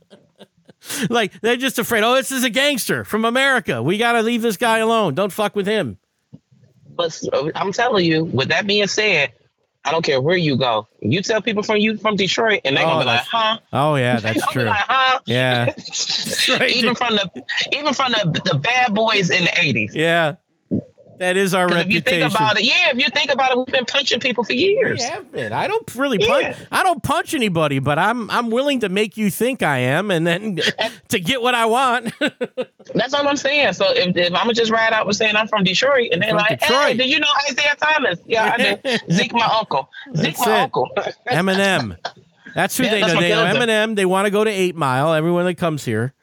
like 1.10 1.40
they're 1.40 1.56
just 1.56 1.78
afraid. 1.78 2.04
Oh, 2.04 2.14
this 2.14 2.32
is 2.32 2.44
a 2.44 2.50
gangster 2.50 3.04
from 3.04 3.24
America. 3.24 3.82
We 3.82 3.98
got 3.98 4.12
to 4.12 4.22
leave 4.22 4.42
this 4.42 4.56
guy 4.56 4.78
alone. 4.78 5.14
Don't 5.14 5.32
fuck 5.32 5.56
with 5.56 5.66
him. 5.66 5.98
But 6.96 7.20
I'm 7.54 7.72
telling 7.72 8.06
you, 8.06 8.24
with 8.24 8.48
that 8.48 8.66
being 8.66 8.86
said, 8.86 9.32
I 9.86 9.92
don't 9.92 10.04
care 10.04 10.20
where 10.20 10.36
you 10.36 10.56
go. 10.56 10.88
You 11.00 11.22
tell 11.22 11.40
people 11.40 11.62
from 11.62 11.76
you 11.78 11.96
from 11.96 12.16
Detroit, 12.16 12.60
and 12.64 12.76
they're 12.76 12.84
Oh, 12.84 12.88
gonna 12.88 13.04
be 13.04 13.10
oh, 13.10 13.14
like, 13.14 13.26
"Huh?" 13.30 13.58
Oh 13.72 13.94
yeah, 13.94 14.18
that's 14.18 14.44
true. 14.52 14.64
like, 14.64 14.84
huh? 14.86 15.20
Yeah, 15.26 15.72
even 16.66 16.94
from 16.96 17.14
the 17.16 17.30
even 17.72 17.94
from 17.94 18.12
the 18.12 18.40
the 18.44 18.58
bad 18.58 18.94
boys 18.94 19.30
in 19.30 19.44
the 19.44 19.50
'80s. 19.50 19.94
yeah. 19.94 20.34
That 21.18 21.36
is 21.36 21.54
our 21.54 21.68
'Cause 21.68 21.78
if 21.78 21.88
you 21.88 22.00
think 22.00 22.30
about 22.30 22.58
it, 22.58 22.64
yeah, 22.64 22.90
if 22.90 22.98
you 22.98 23.08
think 23.10 23.32
about 23.32 23.50
it, 23.52 23.56
we've 23.56 23.66
been 23.66 23.84
punching 23.86 24.20
people 24.20 24.44
for 24.44 24.52
years. 24.52 25.00
We 25.00 25.04
have 25.06 25.32
been. 25.32 25.52
I 25.52 25.66
don't 25.66 25.94
really 25.94 26.18
punch. 26.18 26.56
I 26.70 26.82
don't 26.82 27.02
punch 27.02 27.32
anybody, 27.32 27.78
but 27.78 27.98
I'm 27.98 28.30
I'm 28.30 28.50
willing 28.50 28.80
to 28.80 28.88
make 28.88 29.16
you 29.16 29.30
think 29.30 29.62
I 29.62 29.78
am, 29.78 30.10
and 30.10 30.26
then 30.26 30.60
to 31.08 31.18
get 31.20 31.40
what 31.40 31.54
I 31.54 31.64
want. 31.66 32.12
That's 32.94 33.14
all 33.14 33.26
I'm 33.26 33.36
saying. 33.36 33.72
So 33.72 33.86
if, 33.90 34.14
if 34.16 34.26
I'm 34.26 34.32
gonna 34.32 34.52
just 34.54 34.70
ride 34.70 34.92
out 34.92 35.06
with 35.06 35.16
saying 35.16 35.36
I'm 35.36 35.48
from 35.48 35.64
Detroit, 35.64 36.10
and 36.12 36.20
they're 36.20 36.30
From 36.30 36.38
like, 36.38 36.60
Detroit. 36.60 36.82
"Hey, 36.82 36.94
did 36.96 37.06
you 37.08 37.18
know 37.20 37.26
Isiah 37.48 37.76
Thomas?" 37.80 38.18
Yeah, 38.26 38.52
I 38.52 38.56
did. 38.56 39.00
Zeke, 39.12 39.32
my 39.32 39.46
uncle. 39.58 39.88
Zeke, 40.16 40.36
That's 40.36 40.46
my 40.46 40.56
it. 40.58 40.62
uncle. 40.62 40.90
Eminem. 41.28 41.96
That's 42.54 42.76
who 42.76 42.84
Yeah, 42.84 42.90
they 42.90 43.00
that's 43.00 43.14
know. 43.14 43.20
They 43.20 43.28
know 43.30 43.52
them. 43.54 43.68
Eminem. 43.68 43.96
They 43.96 44.06
want 44.06 44.26
to 44.26 44.30
go 44.30 44.44
to 44.44 44.50
Eight 44.50 44.76
Mile. 44.76 45.12
Everyone 45.14 45.44
that 45.46 45.54
comes 45.56 45.84
here, 45.84 46.14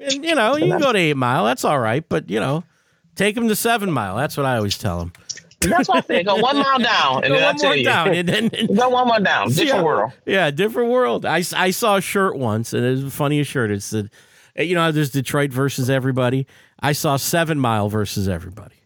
and 0.00 0.24
you 0.24 0.34
know, 0.34 0.56
you 0.56 0.66
can 0.68 0.80
go 0.80 0.92
to 0.92 0.98
Eight 0.98 1.16
Mile. 1.16 1.44
That's 1.44 1.64
all 1.64 1.78
right, 1.78 2.04
but 2.08 2.30
you 2.30 2.38
know, 2.40 2.64
take 3.18 3.34
them 3.34 3.48
to 3.48 3.56
Seven 3.56 3.90
Mile. 3.92 4.16
That's 4.16 4.36
what 4.36 4.46
I 4.46 4.56
always 4.56 4.78
tell 4.78 4.98
them. 5.00 5.12
That's 5.60 5.88
what 5.88 5.98
I 6.04 6.06
say. 6.06 6.22
Go 6.22 6.36
one 6.36 6.56
mile 6.56 6.78
down, 6.78 7.24
and 7.24 7.34
Go 7.34 7.42
one 7.42 7.56
more 7.60 7.76
you. 7.76 7.84
down, 7.84 8.14
and 8.14 8.28
then 8.28 8.48
Go 8.74 8.88
one 8.88 9.08
more 9.08 9.20
down. 9.20 9.48
Different 9.48 9.68
yeah, 9.68 9.82
world. 9.82 10.12
Yeah, 10.24 10.50
different 10.50 10.90
world. 10.90 11.26
I, 11.26 11.42
I 11.56 11.70
saw 11.72 11.96
a 11.96 12.00
shirt 12.00 12.36
once, 12.36 12.72
and 12.72 12.84
it 12.84 12.90
was 12.90 13.04
the 13.04 13.10
funniest 13.10 13.50
shirt. 13.50 13.70
It 13.70 13.82
said, 13.82 14.10
you 14.56 14.74
know, 14.74 14.92
there's 14.92 15.10
Detroit 15.10 15.50
versus 15.52 15.90
everybody. 15.90 16.46
I 16.80 16.92
saw 16.92 17.16
Seven 17.16 17.58
Mile 17.58 17.88
versus 17.88 18.28
everybody. 18.28 18.76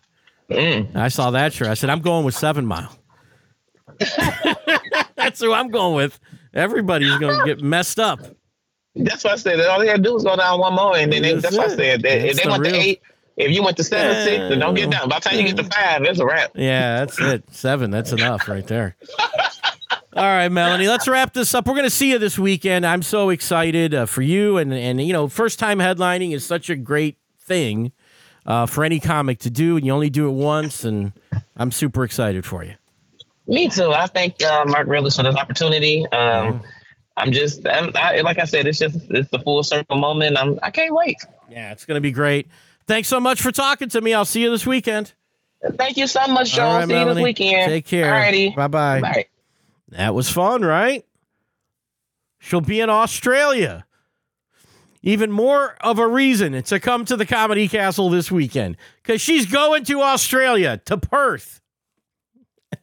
Mm. 0.50 0.96
I 0.96 1.08
saw 1.08 1.30
that 1.32 1.52
shirt. 1.52 1.68
I 1.68 1.74
said, 1.74 1.90
I'm 1.90 2.00
going 2.00 2.24
with 2.24 2.34
Seven 2.34 2.66
Mile. 2.66 2.96
That's 5.16 5.40
who 5.40 5.52
I'm 5.52 5.68
going 5.68 5.94
with. 5.94 6.18
Everybody's 6.54 7.16
going 7.18 7.38
to 7.38 7.44
get 7.44 7.62
messed 7.62 7.98
up. 7.98 8.20
That's 8.94 9.24
what 9.24 9.34
I 9.34 9.36
said. 9.36 9.60
All 9.60 9.78
they 9.80 9.86
gotta 9.86 10.02
do 10.02 10.14
is 10.16 10.22
go 10.24 10.36
down 10.36 10.60
one 10.60 10.74
more, 10.74 10.96
and 10.96 11.10
then 11.10 11.22
they, 11.22 11.32
That's 11.32 11.44
that's 11.44 11.56
what 11.56 11.70
I 11.70 11.76
said. 11.76 12.02
They, 12.02 12.28
if 12.28 12.36
they 12.36 12.42
the 12.42 12.50
went 12.50 12.62
real- 12.62 12.72
to 12.72 12.78
eight, 12.78 13.02
if 13.36 13.50
you 13.50 13.62
went 13.62 13.76
to 13.78 13.84
seven, 13.84 14.16
Yeah. 14.16 14.24
six, 14.24 14.36
then 14.48 14.58
don't 14.58 14.74
get 14.74 14.90
down. 14.90 15.08
By 15.08 15.18
the 15.18 15.28
time 15.28 15.38
you 15.38 15.46
get 15.46 15.56
to 15.56 15.64
five, 15.64 16.02
it's 16.02 16.18
a 16.20 16.26
wrap. 16.26 16.52
Yeah, 16.54 17.00
that's 17.00 17.18
it. 17.20 17.44
Seven. 17.50 17.90
That's 17.90 18.12
enough 18.12 18.48
right 18.48 18.66
there. 18.66 18.96
All 20.14 20.24
right, 20.24 20.48
Melanie, 20.48 20.88
let's 20.88 21.08
wrap 21.08 21.32
this 21.32 21.54
up. 21.54 21.66
We're 21.66 21.72
going 21.72 21.84
to 21.84 21.90
see 21.90 22.10
you 22.10 22.18
this 22.18 22.38
weekend. 22.38 22.84
I'm 22.84 23.02
so 23.02 23.30
excited 23.30 23.94
uh, 23.94 24.04
for 24.04 24.20
you. 24.20 24.58
And, 24.58 24.72
and, 24.72 25.00
you 25.00 25.12
know, 25.14 25.26
first 25.26 25.58
time 25.58 25.78
headlining 25.78 26.34
is 26.34 26.44
such 26.44 26.68
a 26.68 26.76
great 26.76 27.16
thing 27.40 27.92
uh, 28.44 28.66
for 28.66 28.84
any 28.84 29.00
comic 29.00 29.38
to 29.40 29.50
do. 29.50 29.78
And 29.78 29.86
you 29.86 29.92
only 29.92 30.10
do 30.10 30.28
it 30.28 30.32
once. 30.32 30.84
And 30.84 31.12
I'm 31.56 31.70
super 31.72 32.04
excited 32.04 32.44
for 32.44 32.62
you. 32.62 32.74
Me 33.46 33.68
too. 33.70 33.90
I 33.90 34.06
thank 34.06 34.42
uh, 34.42 34.66
Mark 34.66 34.86
Ridley's 34.86 35.16
for 35.16 35.22
this 35.22 35.34
opportunity. 35.34 36.06
Um, 36.12 36.60
I'm 37.16 37.32
just, 37.32 37.66
I'm, 37.66 37.90
I, 37.94 38.20
like 38.20 38.38
I 38.38 38.44
said, 38.44 38.66
it's 38.66 38.78
just 38.78 38.98
it's 39.10 39.30
the 39.30 39.38
full 39.38 39.62
circle 39.62 39.96
moment. 39.96 40.36
I'm, 40.38 40.58
I 40.62 40.70
can't 40.70 40.94
wait. 40.94 41.16
Yeah, 41.50 41.72
it's 41.72 41.86
going 41.86 41.96
to 41.96 42.00
be 42.02 42.12
great. 42.12 42.48
Thanks 42.86 43.08
so 43.08 43.20
much 43.20 43.40
for 43.40 43.52
talking 43.52 43.88
to 43.90 44.00
me. 44.00 44.14
I'll 44.14 44.24
see 44.24 44.42
you 44.42 44.50
this 44.50 44.66
weekend. 44.66 45.12
Thank 45.76 45.96
you 45.96 46.06
so 46.06 46.26
much, 46.26 46.52
Joel. 46.52 46.78
Right, 46.78 46.88
See 46.88 46.98
you 46.98 47.14
this 47.14 47.22
weekend. 47.22 47.70
Take 47.70 47.86
care. 47.86 48.12
Alrighty. 48.12 48.54
Bye-bye. 48.54 49.00
Bye. 49.00 49.26
That 49.90 50.14
was 50.14 50.28
fun, 50.30 50.62
right? 50.62 51.04
She'll 52.40 52.60
be 52.60 52.80
in 52.80 52.90
Australia. 52.90 53.86
Even 55.02 55.30
more 55.30 55.76
of 55.80 55.98
a 55.98 56.06
reason 56.06 56.60
to 56.62 56.80
come 56.80 57.04
to 57.04 57.16
the 57.16 57.26
Comedy 57.26 57.68
Castle 57.68 58.08
this 58.08 58.30
weekend 58.30 58.76
because 59.02 59.20
she's 59.20 59.46
going 59.46 59.84
to 59.84 60.00
Australia, 60.00 60.80
to 60.84 60.96
Perth. 60.96 61.60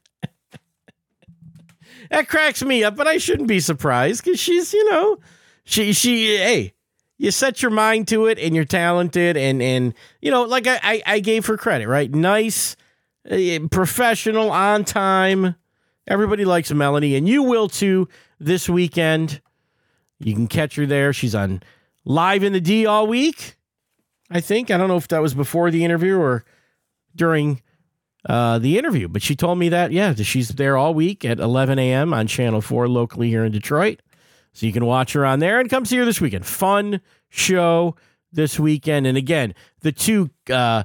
that 2.10 2.28
cracks 2.28 2.64
me 2.64 2.84
up, 2.84 2.96
but 2.96 3.08
I 3.08 3.18
shouldn't 3.18 3.48
be 3.48 3.60
surprised 3.60 4.24
because 4.24 4.40
she's, 4.40 4.74
you 4.74 4.90
know, 4.92 5.18
she, 5.64 5.94
she, 5.94 6.38
hey, 6.38 6.74
you 7.20 7.32
set 7.32 7.62
your 7.62 7.70
mind 7.70 8.08
to 8.08 8.26
it 8.28 8.40
and 8.40 8.56
you're 8.56 8.66
talented 8.66 9.36
and, 9.38 9.62
and, 9.62 9.94
you 10.22 10.32
know, 10.32 10.44
like 10.44 10.66
I, 10.66 11.04
I, 11.06 11.20
gave 11.20 11.46
her 11.48 11.58
credit, 11.58 11.88
right? 11.88 12.10
Nice, 12.10 12.78
uh, 13.30 13.60
professional, 13.70 14.50
on 14.50 14.86
time. 14.86 15.56
Everybody 16.08 16.46
likes 16.46 16.72
Melanie, 16.72 17.16
and 17.16 17.28
you 17.28 17.44
will 17.44 17.68
too 17.68 18.08
this 18.40 18.70
weekend. 18.70 19.42
You 20.20 20.34
can 20.34 20.48
catch 20.48 20.76
her 20.78 20.86
there. 20.86 21.12
She's 21.14 21.36
on 21.36 21.62
live 22.06 22.42
in 22.42 22.54
the 22.54 22.62
D 22.62 22.86
all 22.86 23.06
week. 23.06 23.58
I 24.32 24.40
think. 24.40 24.72
I 24.72 24.78
don't 24.78 24.88
know 24.88 24.98
if 24.98 25.10
that 25.10 25.22
was 25.22 25.34
before 25.34 25.72
the 25.72 25.84
interview 25.84 26.18
or 26.18 26.46
during 27.16 27.62
uh, 28.28 28.60
the 28.60 28.78
interview, 28.78 29.08
but 29.08 29.22
she 29.22 29.36
told 29.36 29.60
me 29.60 29.70
that, 29.70 29.92
yeah, 29.92 30.14
she's 30.16 30.50
there 30.50 30.78
all 30.78 30.94
week 30.94 31.26
at 31.26 31.40
11 31.40 31.80
a.m. 31.80 32.14
on 32.14 32.28
Channel 32.28 32.62
4 32.62 32.88
locally 32.88 33.30
here 33.30 33.44
in 33.44 33.52
Detroit. 33.52 34.02
So 34.54 34.66
you 34.66 34.74
can 34.74 34.86
watch 34.86 35.14
her 35.14 35.26
on 35.26 35.40
there 35.40 35.60
and 35.60 35.70
come 35.70 35.86
see 35.86 35.98
her 35.98 36.06
this 36.06 36.20
weekend. 36.20 36.46
Fun 36.46 37.02
show 37.30 37.96
this 38.32 38.60
weekend. 38.60 39.08
And 39.08 39.18
again, 39.18 39.54
the 39.82 39.92
two 39.92 40.30
uh, 40.52 40.84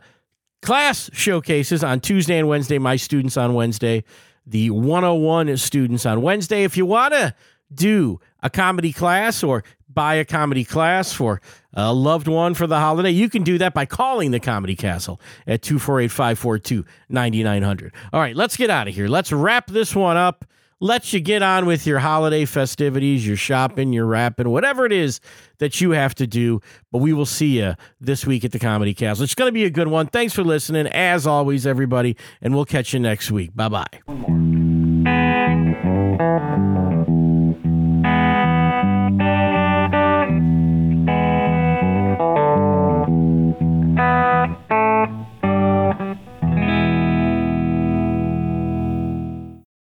class 0.62 1.10
showcases 1.12 1.82
on 1.82 2.00
Tuesday 2.00 2.38
and 2.38 2.48
Wednesday, 2.48 2.78
my 2.78 2.96
students 2.96 3.36
on 3.36 3.54
Wednesday, 3.54 4.04
the 4.46 4.70
101 4.70 5.56
students 5.56 6.06
on 6.06 6.22
Wednesday. 6.22 6.64
If 6.64 6.76
you 6.76 6.86
want 6.86 7.14
to 7.14 7.34
do 7.72 8.20
a 8.42 8.50
comedy 8.50 8.92
class 8.92 9.42
or 9.42 9.64
buy 9.88 10.14
a 10.14 10.24
comedy 10.24 10.64
class 10.64 11.12
for 11.12 11.40
a 11.72 11.92
loved 11.92 12.28
one 12.28 12.54
for 12.54 12.66
the 12.66 12.78
holiday, 12.78 13.10
you 13.10 13.28
can 13.28 13.42
do 13.42 13.58
that 13.58 13.74
by 13.74 13.86
calling 13.86 14.32
the 14.32 14.40
Comedy 14.40 14.76
Castle 14.76 15.20
at 15.46 15.62
248 15.62 16.10
542 16.10 16.84
9900. 17.08 17.94
All 18.12 18.20
right, 18.20 18.36
let's 18.36 18.56
get 18.56 18.70
out 18.70 18.88
of 18.88 18.94
here. 18.94 19.08
Let's 19.08 19.32
wrap 19.32 19.68
this 19.68 19.94
one 19.94 20.16
up 20.16 20.44
lets 20.80 21.12
you 21.12 21.20
get 21.20 21.42
on 21.42 21.66
with 21.66 21.86
your 21.86 21.98
holiday 21.98 22.44
festivities, 22.44 23.26
your 23.26 23.36
shopping, 23.36 23.92
your 23.92 24.06
wrapping, 24.06 24.48
whatever 24.50 24.84
it 24.84 24.92
is 24.92 25.20
that 25.58 25.80
you 25.80 25.92
have 25.92 26.14
to 26.16 26.26
do. 26.26 26.60
But 26.92 26.98
we 26.98 27.12
will 27.12 27.26
see 27.26 27.58
you 27.58 27.74
this 28.00 28.26
week 28.26 28.44
at 28.44 28.52
the 28.52 28.58
Comedy 28.58 28.94
Castle. 28.94 29.24
It's 29.24 29.34
going 29.34 29.48
to 29.48 29.52
be 29.52 29.64
a 29.64 29.70
good 29.70 29.88
one. 29.88 30.06
Thanks 30.06 30.34
for 30.34 30.44
listening, 30.44 30.86
as 30.88 31.26
always, 31.26 31.66
everybody. 31.66 32.16
And 32.40 32.54
we'll 32.54 32.64
catch 32.64 32.92
you 32.92 33.00
next 33.00 33.30
week. 33.30 33.54
Bye 33.54 33.68
bye. 33.68 33.86